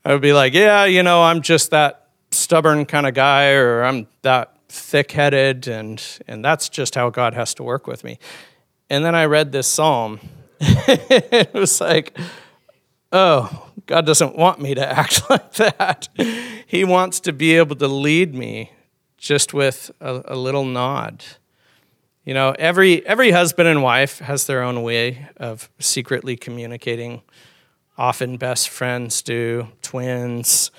I 0.06 0.14
would 0.14 0.22
be 0.22 0.32
like, 0.32 0.54
yeah, 0.54 0.86
you 0.86 1.04
know, 1.04 1.22
I'm 1.22 1.42
just 1.42 1.72
that 1.72 2.08
stubborn 2.32 2.86
kind 2.86 3.06
of 3.06 3.14
guy, 3.14 3.52
or 3.52 3.84
I'm 3.84 4.08
that 4.22 4.56
thick 4.70 5.12
headed, 5.12 5.68
and, 5.68 6.02
and 6.26 6.44
that's 6.44 6.70
just 6.70 6.96
how 6.96 7.10
God 7.10 7.34
has 7.34 7.54
to 7.56 7.64
work 7.64 7.86
with 7.86 8.06
me. 8.06 8.20
And 8.90 9.04
then 9.04 9.16
I 9.16 9.26
read 9.26 9.52
this 9.52 9.68
psalm. 9.68 10.22
it 10.60 11.54
was 11.54 11.82
like, 11.82 12.18
oh, 13.12 13.70
God 13.86 14.06
doesn't 14.06 14.38
want 14.38 14.62
me 14.62 14.74
to 14.76 14.90
act 15.00 15.30
like 15.30 15.52
that. 15.56 16.08
He 16.66 16.86
wants 16.86 17.20
to 17.22 17.34
be 17.34 17.58
able 17.58 17.76
to 17.76 17.88
lead 17.88 18.34
me 18.34 18.72
just 19.24 19.54
with 19.54 19.90
a, 20.02 20.22
a 20.26 20.36
little 20.36 20.66
nod. 20.66 21.24
You 22.26 22.34
know, 22.34 22.54
every, 22.60 23.06
every 23.08 23.32
husband 23.32 23.70
and 23.70 23.82
wife 23.82 24.20
has 24.20 24.48
their 24.48 24.62
own 24.62 24.84
way 24.84 25.30
of 25.38 25.70
secretly 25.80 26.36
communicating. 26.36 27.22
Often 27.98 28.36
best 28.38 28.68
friends 28.68 29.22
do, 29.22 29.70
twins, 29.82 30.72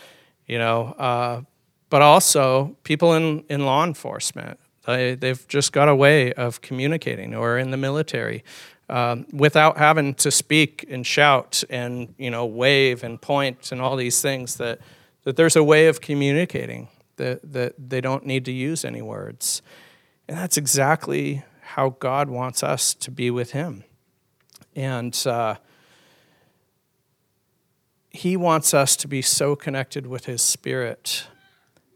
you 0.47 0.59
know, 0.59 0.95
uh, 0.99 1.41
but 1.89 2.03
also 2.03 2.77
people 2.85 3.15
in, 3.15 3.45
in 3.49 3.65
law 3.65 3.83
enforcement. 3.83 4.61
They, 4.87 5.15
they've 5.15 5.49
just 5.49 5.73
got 5.73 5.89
a 5.89 5.95
way 5.95 6.35
of 6.35 6.61
communicating, 6.61 7.35
or 7.35 7.57
in 7.57 7.71
the 7.71 7.79
military, 7.79 8.45
um, 8.91 9.25
without 9.33 9.79
having 9.79 10.13
to 10.17 10.31
speak 10.31 10.85
and 10.91 11.07
shout 11.07 11.65
and 11.71 12.15
you 12.19 12.31
know 12.31 12.45
wave 12.45 13.03
and 13.03 13.19
point 13.19 13.73
and 13.73 13.81
all 13.81 13.97
these 13.97 14.21
things. 14.21 14.57
That 14.57 14.81
that 15.23 15.37
there's 15.37 15.57
a 15.57 15.65
way 15.65 15.87
of 15.87 16.03
communicating 16.03 16.89
that, 17.17 17.41
that 17.53 17.75
they 17.79 18.01
don't 18.01 18.27
need 18.27 18.45
to 18.47 18.53
use 18.53 18.85
any 18.85 19.03
words. 19.03 19.63
And 20.29 20.37
that's 20.37 20.57
exactly 20.57 21.45
how 21.61 21.91
God 21.99 22.29
wants 22.29 22.63
us 22.63 22.95
to 22.95 23.11
be 23.11 23.31
with 23.31 23.53
Him. 23.53 23.85
And 24.75 25.21
uh, 25.27 25.57
He 28.11 28.37
wants 28.37 28.75
us 28.75 28.97
to 28.97 29.09
be 29.09 29.23
so 29.23 29.57
connected 29.57 30.07
with 30.07 30.27
His 30.27 30.43
Spirit 30.43 31.27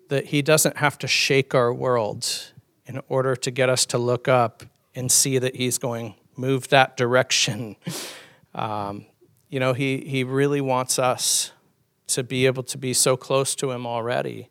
that 0.08 0.26
He 0.26 0.42
doesn't 0.42 0.78
have 0.78 0.98
to 0.98 1.06
shake 1.06 1.54
our 1.54 1.72
world 1.72 2.52
in 2.86 3.00
order 3.08 3.36
to 3.36 3.50
get 3.50 3.68
us 3.68 3.84
to 3.86 3.98
look 3.98 4.28
up 4.28 4.62
and 4.94 5.10
see 5.12 5.38
that 5.38 5.56
He's 5.56 5.78
going, 5.78 6.14
move 6.36 6.68
that 6.68 6.96
direction. 6.96 7.76
Um, 8.54 9.06
you 9.50 9.60
know, 9.60 9.72
he, 9.72 9.98
he 9.98 10.24
really 10.24 10.60
wants 10.60 10.98
us 10.98 11.52
to 12.08 12.24
be 12.24 12.46
able 12.46 12.64
to 12.64 12.78
be 12.78 12.92
so 12.92 13.16
close 13.16 13.54
to 13.56 13.70
Him 13.70 13.86
already 13.86 14.48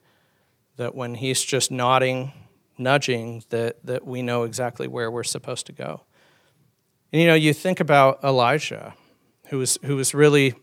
that 0.78 0.96
when 0.96 1.16
he's 1.16 1.44
just 1.44 1.72
nodding, 1.72 2.32
nudging, 2.78 3.44
that, 3.50 3.86
that 3.86 4.06
we 4.06 4.22
know 4.22 4.44
exactly 4.44 4.88
where 4.88 5.12
we're 5.12 5.24
supposed 5.24 5.66
to 5.66 5.74
go. 5.74 6.02
And 7.12 7.22
you 7.22 7.28
know, 7.28 7.36
you 7.36 7.54
think 7.54 7.80
about 7.80 8.24
Elijah, 8.24 8.94
who 9.48 9.58
was, 9.60 9.78
who 9.84 9.96
was 9.96 10.14
really 10.14 10.56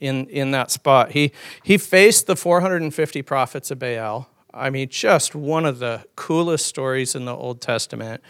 in, 0.00 0.26
in 0.26 0.50
that 0.50 0.70
spot. 0.70 1.12
He, 1.12 1.32
he 1.62 1.78
faced 1.78 2.26
the 2.26 2.36
450 2.36 3.22
prophets 3.22 3.70
of 3.70 3.78
Baal. 3.78 4.28
I 4.52 4.70
mean, 4.70 4.88
just 4.88 5.34
one 5.34 5.66
of 5.66 5.78
the 5.78 6.04
coolest 6.14 6.66
stories 6.66 7.14
in 7.14 7.24
the 7.24 7.34
Old 7.34 7.60
Testament 7.60 8.22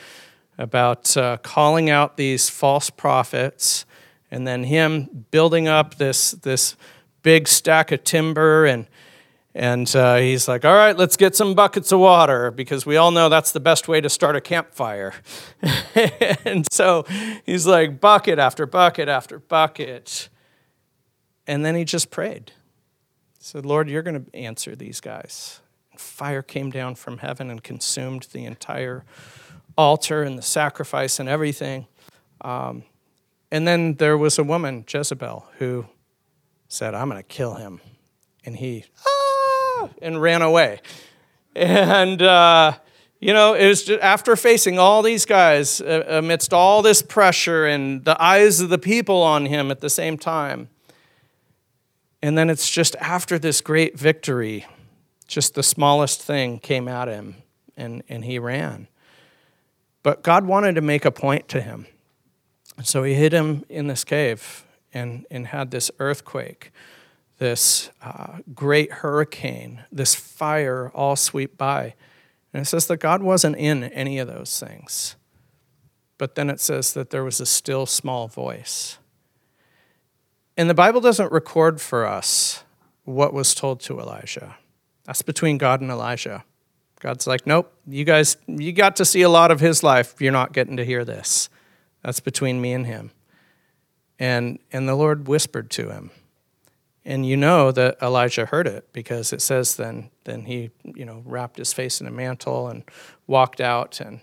about 0.57 1.17
uh, 1.17 1.39
calling 1.39 1.91
out 1.91 2.17
these 2.17 2.49
false 2.49 2.91
prophets 2.91 3.85
and 4.31 4.47
then 4.47 4.65
him 4.65 5.27
building 5.31 5.69
up 5.69 5.97
this, 5.97 6.33
this 6.33 6.77
big 7.23 7.49
stack 7.49 7.91
of 7.93 8.05
timber 8.05 8.65
and 8.65 8.87
and 9.55 9.95
uh, 9.95 10.17
he's 10.17 10.49
like, 10.49 10.65
All 10.65 10.75
right, 10.75 10.97
let's 10.97 11.17
get 11.17 11.37
some 11.37 11.55
buckets 11.55 11.93
of 11.93 12.01
water 12.01 12.51
because 12.51 12.85
we 12.85 12.97
all 12.97 13.11
know 13.11 13.29
that's 13.29 13.53
the 13.53 13.61
best 13.61 13.87
way 13.87 14.01
to 14.01 14.09
start 14.09 14.35
a 14.35 14.41
campfire. 14.41 15.15
and 16.45 16.67
so 16.73 17.05
he's 17.47 17.67
like, 17.67 18.01
Bucket 18.01 18.39
after 18.39 18.67
bucket 18.67 19.09
after 19.09 19.39
bucket. 19.39 20.29
And 21.47 21.65
then 21.65 21.75
he 21.75 21.85
just 21.85 22.11
prayed. 22.11 22.53
He 23.39 23.45
said, 23.45 23.65
Lord, 23.65 23.89
you're 23.89 24.03
going 24.03 24.25
to 24.25 24.35
answer 24.37 24.75
these 24.75 25.01
guys. 25.01 25.61
And 25.93 26.01
fire 26.01 26.43
came 26.43 26.71
down 26.71 26.95
from 26.97 27.19
heaven 27.19 27.51
and 27.51 27.63
consumed 27.63 28.29
the 28.33 28.45
entire 28.47 29.05
altar 29.77 30.23
and 30.23 30.39
the 30.39 30.43
sacrifice 30.43 31.21
and 31.21 31.29
everything. 31.29 31.87
Um, 32.41 32.85
and 33.53 33.69
then 33.69 33.95
there 33.95 34.19
was 34.19 34.39
a 34.39 34.43
woman, 34.45 34.85
Jezebel, 34.89 35.47
who 35.59 35.87
said, 36.67 36.95
I'm 36.95 37.09
going 37.09 37.23
to 37.23 37.29
kill 37.29 37.55
him. 37.55 37.81
And 38.45 38.57
he, 38.57 38.85
ah, 39.07 39.25
and 40.03 40.21
ran 40.21 40.43
away. 40.43 40.81
And, 41.55 42.21
uh, 42.21 42.73
you 43.21 43.33
know, 43.33 43.55
it 43.55 43.67
was 43.67 43.85
just 43.85 44.01
after 44.01 44.37
facing 44.37 44.79
all 44.79 45.03
these 45.03 45.25
guys 45.25 45.81
uh, 45.81 46.05
amidst 46.09 46.53
all 46.53 46.83
this 46.83 47.01
pressure 47.03 47.67
and 47.67 48.05
the 48.05 48.21
eyes 48.23 48.61
of 48.61 48.69
the 48.69 48.79
people 48.79 49.23
on 49.23 49.47
him 49.47 49.71
at 49.71 49.81
the 49.81 49.91
same 49.91 50.19
time. 50.19 50.69
And 52.23 52.37
then 52.37 52.51
it's 52.51 52.71
just 52.71 52.97
after 52.97 53.39
this 53.39 53.61
great 53.61 53.99
victory, 53.99 54.67
just 55.27 55.55
the 55.55 55.63
smallest 55.63 56.23
thing 56.23 56.59
came 56.59 56.89
at 56.89 57.09
him 57.09 57.37
and, 57.77 58.03
and 58.09 58.25
he 58.25 58.39
ran. 58.39 58.89
But 60.03 60.23
God 60.23 60.47
wanted 60.47 60.75
to 60.75 60.81
make 60.81 61.05
a 61.05 61.11
point 61.11 61.49
to 61.49 61.61
him. 61.61 61.87
So 62.83 63.05
he 63.05 63.15
hid 63.15 63.33
him 63.33 63.65
in 63.69 63.87
this 63.87 64.05
cave 64.05 64.65
and, 64.93 65.27
and 65.31 65.49
had 65.49 65.71
this 65.71 65.91
earthquake, 65.99 66.73
this 67.45 67.91
uh, 68.01 68.39
great 68.55 68.91
hurricane, 68.91 69.85
this 69.93 70.15
fire 70.15 70.91
all 70.95 71.15
sweep 71.15 71.59
by. 71.59 71.95
And 72.55 72.63
it 72.63 72.65
says 72.65 72.87
that 72.87 73.01
God 73.01 73.23
wasn't 73.23 73.57
in 73.57 73.85
any 73.85 74.19
of 74.19 74.27
those 74.27 74.59
things. 74.59 75.15
But 76.17 76.37
then 76.37 76.49
it 76.49 76.59
says 76.59 76.95
that 76.95 77.11
there 77.11 77.23
was 77.23 77.41
a 77.41 77.47
still 77.47 77.85
small 77.85 78.29
voice. 78.29 78.97
And 80.57 80.71
the 80.71 80.75
Bible 80.75 81.03
doesn't 81.03 81.33
record 81.33 81.83
for 81.83 82.07
us 82.07 82.65
what 83.05 83.35
was 83.35 83.55
told 83.55 83.81
to 83.81 84.01
Elijah. 84.01 84.57
That's 85.05 85.21
between 85.21 85.59
God 85.59 85.83
and 85.83 85.91
Elijah. 85.91 86.45
God's 86.99 87.27
like, 87.27 87.47
nope, 87.47 87.71
you 87.87 88.07
guys, 88.07 88.39
you 88.47 88.73
got 88.73 88.97
to 88.97 89.05
see 89.05 89.21
a 89.21 89.29
lot 89.29 89.51
of 89.51 89.61
his 89.61 89.83
life. 89.83 90.15
You're 90.19 90.33
not 90.33 90.55
getting 90.55 90.79
to 90.79 90.85
hear 90.87 91.05
this. 91.05 91.51
That's 92.03 92.21
between 92.21 92.63
me 92.63 92.73
and 92.73 92.87
him. 92.87 93.11
And, 94.19 94.61
and 94.73 94.89
the 94.89 94.95
Lord 94.95 95.29
whispered 95.29 95.69
to 95.73 95.91
him. 95.91 96.11
And 97.05 97.27
you 97.27 97.37
know 97.37 97.71
that 97.71 97.99
Elijah 98.01 98.47
heard 98.47 98.67
it 98.67 98.93
because 98.93 99.33
it 99.33 99.43
says 99.43 99.77
then, 99.77 100.11
then 100.25 100.47
he 100.47 100.71
you 100.85 101.05
know, 101.05 101.23
wrapped 101.27 101.59
his 101.59 101.73
face 101.73 102.01
in 102.01 102.07
a 102.07 102.11
mantle 102.11 102.69
and 102.69 102.83
walked 103.27 103.61
out 103.61 104.01
and, 104.01 104.21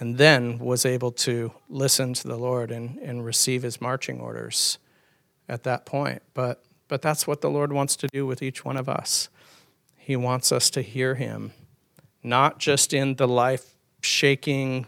and 0.00 0.18
then 0.18 0.58
was 0.58 0.84
able 0.84 1.12
to 1.12 1.52
listen 1.68 2.14
to 2.14 2.26
the 2.26 2.36
Lord 2.36 2.72
and, 2.72 2.98
and 2.98 3.24
receive 3.24 3.62
his 3.62 3.80
marching 3.80 4.20
orders 4.20 4.78
at 5.48 5.62
that 5.62 5.86
point. 5.86 6.22
But, 6.34 6.64
but 6.88 7.00
that's 7.00 7.26
what 7.26 7.42
the 7.42 7.50
Lord 7.50 7.72
wants 7.72 7.94
to 7.96 8.08
do 8.08 8.26
with 8.26 8.42
each 8.42 8.64
one 8.64 8.76
of 8.76 8.88
us. 8.88 9.28
He 9.96 10.16
wants 10.16 10.50
us 10.50 10.68
to 10.70 10.82
hear 10.82 11.14
him, 11.14 11.52
not 12.24 12.58
just 12.58 12.92
in 12.92 13.14
the 13.14 13.28
life 13.28 13.76
shaking 14.00 14.86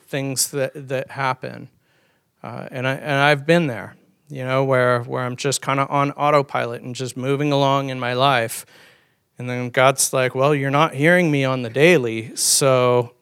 things 0.00 0.50
that, 0.50 0.72
that 0.74 1.12
happen. 1.12 1.68
Uh, 2.42 2.66
and, 2.72 2.88
I, 2.88 2.94
and 2.94 3.12
I've 3.12 3.46
been 3.46 3.68
there, 3.68 3.94
you 4.28 4.44
know, 4.44 4.64
where, 4.64 5.02
where 5.02 5.22
I'm 5.22 5.36
just 5.36 5.62
kind 5.62 5.80
of 5.80 5.90
on 5.90 6.12
autopilot 6.12 6.82
and 6.82 6.94
just 6.94 7.16
moving 7.16 7.52
along 7.52 7.90
in 7.90 7.98
my 7.98 8.12
life. 8.12 8.66
And 9.38 9.48
then 9.48 9.70
God's 9.70 10.12
like, 10.12 10.34
well, 10.34 10.54
you're 10.54 10.70
not 10.70 10.94
hearing 10.94 11.30
me 11.30 11.44
on 11.44 11.62
the 11.62 11.70
daily, 11.70 12.34
so 12.36 13.14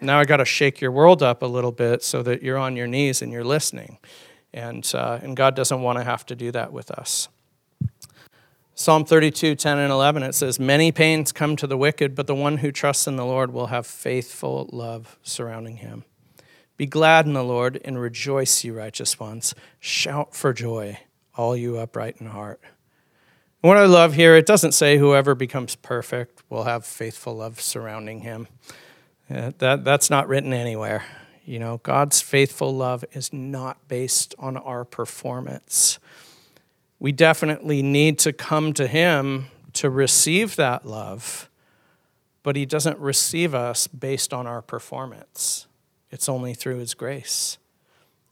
now 0.00 0.18
I 0.18 0.24
got 0.24 0.38
to 0.38 0.44
shake 0.44 0.80
your 0.80 0.92
world 0.92 1.22
up 1.22 1.42
a 1.42 1.46
little 1.46 1.72
bit 1.72 2.02
so 2.02 2.22
that 2.22 2.42
you're 2.42 2.58
on 2.58 2.76
your 2.76 2.86
knees 2.86 3.20
and 3.20 3.32
you're 3.32 3.44
listening. 3.44 3.98
And, 4.52 4.90
uh, 4.94 5.18
and 5.22 5.36
God 5.36 5.54
doesn't 5.54 5.82
want 5.82 5.98
to 5.98 6.04
have 6.04 6.24
to 6.26 6.34
do 6.34 6.50
that 6.52 6.72
with 6.72 6.90
us. 6.90 7.28
Psalm 8.74 9.04
32, 9.04 9.56
10 9.56 9.78
and 9.78 9.92
11, 9.92 10.22
it 10.22 10.34
says, 10.36 10.60
Many 10.60 10.92
pains 10.92 11.32
come 11.32 11.56
to 11.56 11.66
the 11.66 11.76
wicked, 11.76 12.14
but 12.14 12.28
the 12.28 12.34
one 12.34 12.58
who 12.58 12.70
trusts 12.70 13.08
in 13.08 13.16
the 13.16 13.26
Lord 13.26 13.52
will 13.52 13.66
have 13.66 13.86
faithful 13.86 14.68
love 14.72 15.18
surrounding 15.22 15.78
him. 15.78 16.04
Be 16.78 16.86
glad 16.86 17.26
in 17.26 17.32
the 17.32 17.42
Lord 17.42 17.80
and 17.84 18.00
rejoice, 18.00 18.62
you 18.62 18.72
righteous 18.72 19.18
ones. 19.18 19.52
Shout 19.80 20.34
for 20.34 20.52
joy, 20.52 21.00
all 21.36 21.56
you 21.56 21.76
upright 21.76 22.16
in 22.20 22.28
heart. 22.28 22.60
what 23.60 23.76
I 23.76 23.84
love 23.86 24.14
here, 24.14 24.36
it 24.36 24.46
doesn't 24.46 24.72
say 24.72 24.96
whoever 24.96 25.34
becomes 25.34 25.74
perfect 25.74 26.44
will 26.48 26.62
have 26.62 26.86
faithful 26.86 27.34
love 27.34 27.60
surrounding 27.60 28.20
him. 28.20 28.46
Uh, 29.28 29.50
that, 29.58 29.84
that's 29.84 30.08
not 30.08 30.28
written 30.28 30.52
anywhere. 30.52 31.04
You 31.44 31.58
know, 31.58 31.80
God's 31.82 32.20
faithful 32.20 32.74
love 32.74 33.04
is 33.12 33.32
not 33.32 33.88
based 33.88 34.34
on 34.38 34.56
our 34.56 34.84
performance. 34.84 35.98
We 37.00 37.10
definitely 37.10 37.82
need 37.82 38.18
to 38.20 38.32
come 38.32 38.72
to 38.74 38.86
Him 38.86 39.46
to 39.74 39.90
receive 39.90 40.56
that 40.56 40.86
love, 40.86 41.48
but 42.42 42.54
He 42.54 42.66
doesn't 42.66 42.98
receive 42.98 43.54
us 43.54 43.86
based 43.86 44.34
on 44.34 44.46
our 44.46 44.60
performance. 44.60 45.67
It's 46.10 46.28
only 46.28 46.54
through 46.54 46.78
His 46.78 46.94
grace. 46.94 47.58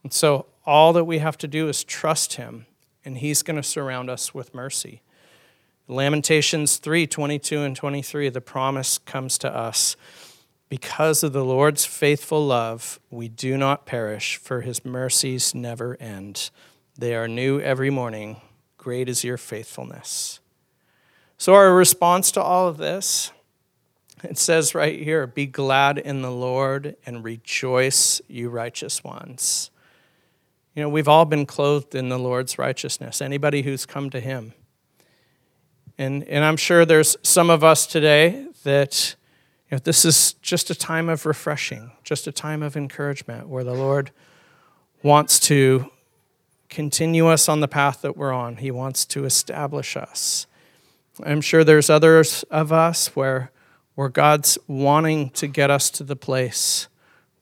And 0.02 0.12
so 0.12 0.46
all 0.64 0.92
that 0.92 1.04
we 1.04 1.18
have 1.18 1.38
to 1.38 1.48
do 1.48 1.68
is 1.68 1.84
trust 1.84 2.34
Him, 2.34 2.66
and 3.04 3.18
He's 3.18 3.42
going 3.42 3.56
to 3.56 3.62
surround 3.62 4.10
us 4.10 4.34
with 4.34 4.54
mercy. 4.54 5.02
Lamentations 5.88 6.78
3 6.78 7.06
22 7.06 7.62
and 7.62 7.76
23, 7.76 8.28
the 8.28 8.40
promise 8.40 8.98
comes 8.98 9.38
to 9.38 9.54
us. 9.54 9.96
Because 10.68 11.22
of 11.22 11.32
the 11.32 11.44
Lord's 11.44 11.84
faithful 11.84 12.44
love, 12.44 12.98
we 13.08 13.28
do 13.28 13.56
not 13.56 13.86
perish, 13.86 14.36
for 14.36 14.62
his 14.62 14.84
mercies 14.84 15.54
never 15.54 15.96
end. 16.00 16.50
They 16.98 17.14
are 17.14 17.28
new 17.28 17.60
every 17.60 17.90
morning. 17.90 18.40
Great 18.76 19.08
is 19.08 19.22
your 19.22 19.36
faithfulness. 19.36 20.40
So, 21.38 21.54
our 21.54 21.72
response 21.72 22.32
to 22.32 22.42
all 22.42 22.66
of 22.66 22.78
this 22.78 23.30
it 24.24 24.38
says 24.38 24.74
right 24.74 24.98
here, 24.98 25.26
Be 25.26 25.46
glad 25.46 25.98
in 25.98 26.22
the 26.22 26.30
Lord 26.30 26.96
and 27.04 27.24
rejoice, 27.24 28.20
you 28.28 28.48
righteous 28.48 29.04
ones. 29.04 29.70
You 30.74 30.82
know, 30.82 30.88
we've 30.88 31.08
all 31.08 31.24
been 31.24 31.46
clothed 31.46 31.94
in 31.94 32.08
the 32.08 32.18
Lord's 32.18 32.58
righteousness, 32.58 33.22
anybody 33.22 33.62
who's 33.62 33.86
come 33.86 34.10
to 34.10 34.20
Him. 34.20 34.52
And, 35.98 36.24
and 36.24 36.44
I'm 36.44 36.58
sure 36.58 36.84
there's 36.84 37.16
some 37.22 37.48
of 37.48 37.64
us 37.64 37.86
today 37.86 38.46
that 38.64 39.16
you 39.70 39.76
know, 39.76 39.80
this 39.82 40.04
is 40.04 40.34
just 40.34 40.70
a 40.70 40.74
time 40.74 41.08
of 41.08 41.24
refreshing, 41.24 41.92
just 42.04 42.26
a 42.26 42.32
time 42.32 42.62
of 42.62 42.76
encouragement 42.76 43.48
where 43.48 43.64
the 43.64 43.74
Lord 43.74 44.10
wants 45.02 45.40
to 45.40 45.90
continue 46.68 47.26
us 47.26 47.48
on 47.48 47.60
the 47.60 47.68
path 47.68 48.02
that 48.02 48.16
we're 48.16 48.32
on. 48.32 48.56
He 48.56 48.70
wants 48.70 49.04
to 49.06 49.24
establish 49.24 49.96
us. 49.96 50.46
I'm 51.24 51.40
sure 51.40 51.64
there's 51.64 51.88
others 51.88 52.44
of 52.50 52.72
us 52.72 53.16
where 53.16 53.50
where 53.96 54.08
God's 54.10 54.58
wanting 54.68 55.30
to 55.30 55.48
get 55.48 55.70
us 55.70 55.90
to 55.90 56.04
the 56.04 56.14
place 56.14 56.86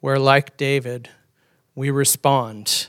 where, 0.00 0.18
like 0.18 0.56
David, 0.56 1.10
we 1.74 1.90
respond 1.90 2.88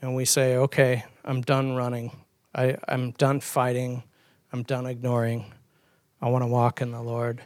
and 0.00 0.14
we 0.14 0.24
say, 0.24 0.56
okay, 0.56 1.04
I'm 1.24 1.40
done 1.40 1.74
running. 1.74 2.16
I, 2.54 2.76
I'm 2.86 3.12
done 3.12 3.40
fighting. 3.40 4.04
I'm 4.52 4.62
done 4.62 4.86
ignoring. 4.86 5.52
I 6.20 6.28
want 6.28 6.42
to 6.42 6.46
walk 6.46 6.80
in 6.82 6.92
the 6.92 7.02
Lord. 7.02 7.42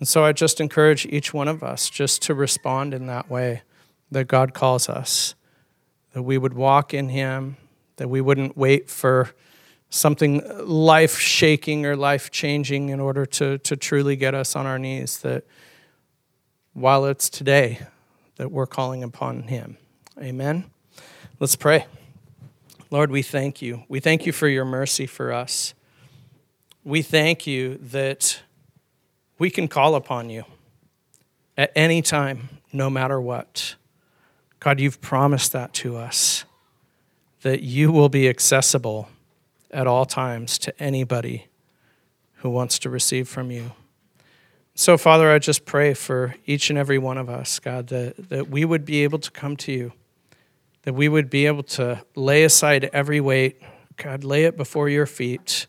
And 0.00 0.08
so 0.08 0.24
I 0.24 0.32
just 0.32 0.60
encourage 0.60 1.06
each 1.06 1.32
one 1.32 1.46
of 1.48 1.62
us 1.62 1.88
just 1.88 2.20
to 2.22 2.34
respond 2.34 2.94
in 2.94 3.06
that 3.06 3.30
way 3.30 3.62
that 4.10 4.26
God 4.26 4.54
calls 4.54 4.88
us, 4.88 5.36
that 6.12 6.22
we 6.22 6.36
would 6.36 6.54
walk 6.54 6.92
in 6.92 7.10
Him, 7.10 7.56
that 7.96 8.08
we 8.08 8.20
wouldn't 8.20 8.56
wait 8.56 8.90
for 8.90 9.30
something 9.90 10.42
life 10.64 11.18
shaking 11.18 11.86
or 11.86 11.96
life 11.96 12.30
changing 12.30 12.88
in 12.88 13.00
order 13.00 13.24
to, 13.26 13.58
to 13.58 13.76
truly 13.76 14.16
get 14.16 14.34
us 14.34 14.56
on 14.56 14.66
our 14.66 14.78
knees. 14.78 15.18
That 15.18 15.44
while 16.72 17.06
it's 17.06 17.28
today, 17.28 17.80
that 18.36 18.50
we're 18.50 18.66
calling 18.66 19.02
upon 19.02 19.44
Him. 19.44 19.76
Amen. 20.20 20.64
Let's 21.40 21.56
pray. 21.56 21.86
Lord, 22.90 23.10
we 23.10 23.22
thank 23.22 23.62
you. 23.62 23.84
We 23.88 24.00
thank 24.00 24.26
you 24.26 24.32
for 24.32 24.48
your 24.48 24.64
mercy 24.64 25.06
for 25.06 25.32
us. 25.32 25.74
We 26.84 27.02
thank 27.02 27.46
you 27.46 27.78
that 27.78 28.42
we 29.38 29.50
can 29.50 29.68
call 29.68 29.94
upon 29.94 30.30
you 30.30 30.44
at 31.56 31.72
any 31.74 32.02
time, 32.02 32.60
no 32.72 32.90
matter 32.90 33.20
what. 33.20 33.76
God, 34.60 34.80
you've 34.80 35.00
promised 35.00 35.52
that 35.52 35.72
to 35.74 35.96
us, 35.96 36.44
that 37.42 37.62
you 37.62 37.90
will 37.90 38.08
be 38.08 38.28
accessible 38.28 39.08
at 39.74 39.86
all 39.86 40.06
times 40.06 40.56
to 40.58 40.82
anybody 40.82 41.48
who 42.36 42.48
wants 42.48 42.78
to 42.78 42.88
receive 42.88 43.28
from 43.28 43.50
you. 43.50 43.72
So, 44.76 44.96
Father, 44.96 45.30
I 45.30 45.38
just 45.38 45.66
pray 45.66 45.94
for 45.94 46.34
each 46.46 46.70
and 46.70 46.78
every 46.78 46.98
one 46.98 47.18
of 47.18 47.28
us, 47.28 47.58
God, 47.58 47.88
that, 47.88 48.28
that 48.28 48.48
we 48.48 48.64
would 48.64 48.84
be 48.84 49.02
able 49.04 49.18
to 49.18 49.30
come 49.30 49.56
to 49.58 49.72
you, 49.72 49.92
that 50.82 50.94
we 50.94 51.08
would 51.08 51.30
be 51.30 51.46
able 51.46 51.62
to 51.62 52.02
lay 52.14 52.44
aside 52.44 52.90
every 52.92 53.20
weight, 53.20 53.60
God, 53.96 54.24
lay 54.24 54.44
it 54.44 54.56
before 54.56 54.88
your 54.88 55.06
feet, 55.06 55.66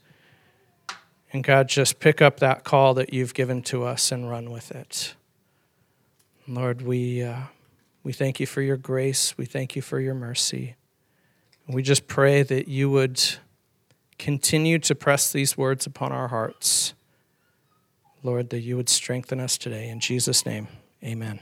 and 1.31 1.43
God, 1.43 1.67
just 1.67 1.99
pick 1.99 2.21
up 2.21 2.39
that 2.39 2.63
call 2.63 2.93
that 2.95 3.13
you've 3.13 3.33
given 3.33 3.61
to 3.63 3.83
us 3.83 4.11
and 4.11 4.29
run 4.29 4.51
with 4.51 4.71
it. 4.71 5.15
Lord, 6.47 6.81
we, 6.81 7.23
uh, 7.23 7.41
we 8.03 8.13
thank 8.13 8.39
you 8.39 8.45
for 8.45 8.61
your 8.61 8.77
grace, 8.77 9.37
we 9.37 9.45
thank 9.45 9.75
you 9.75 9.81
for 9.81 9.99
your 9.99 10.15
mercy. 10.15 10.75
We 11.67 11.81
just 11.81 12.07
pray 12.07 12.43
that 12.43 12.67
you 12.67 12.89
would 12.91 13.19
continue 14.17 14.79
to 14.79 14.95
press 14.95 15.31
these 15.31 15.57
words 15.57 15.85
upon 15.85 16.11
our 16.11 16.29
hearts. 16.29 16.93
Lord, 18.23 18.49
that 18.49 18.61
you 18.61 18.75
would 18.75 18.89
strengthen 18.89 19.39
us 19.39 19.57
today. 19.57 19.89
In 19.89 19.99
Jesus' 19.99 20.45
name, 20.45 20.67
amen. 21.03 21.39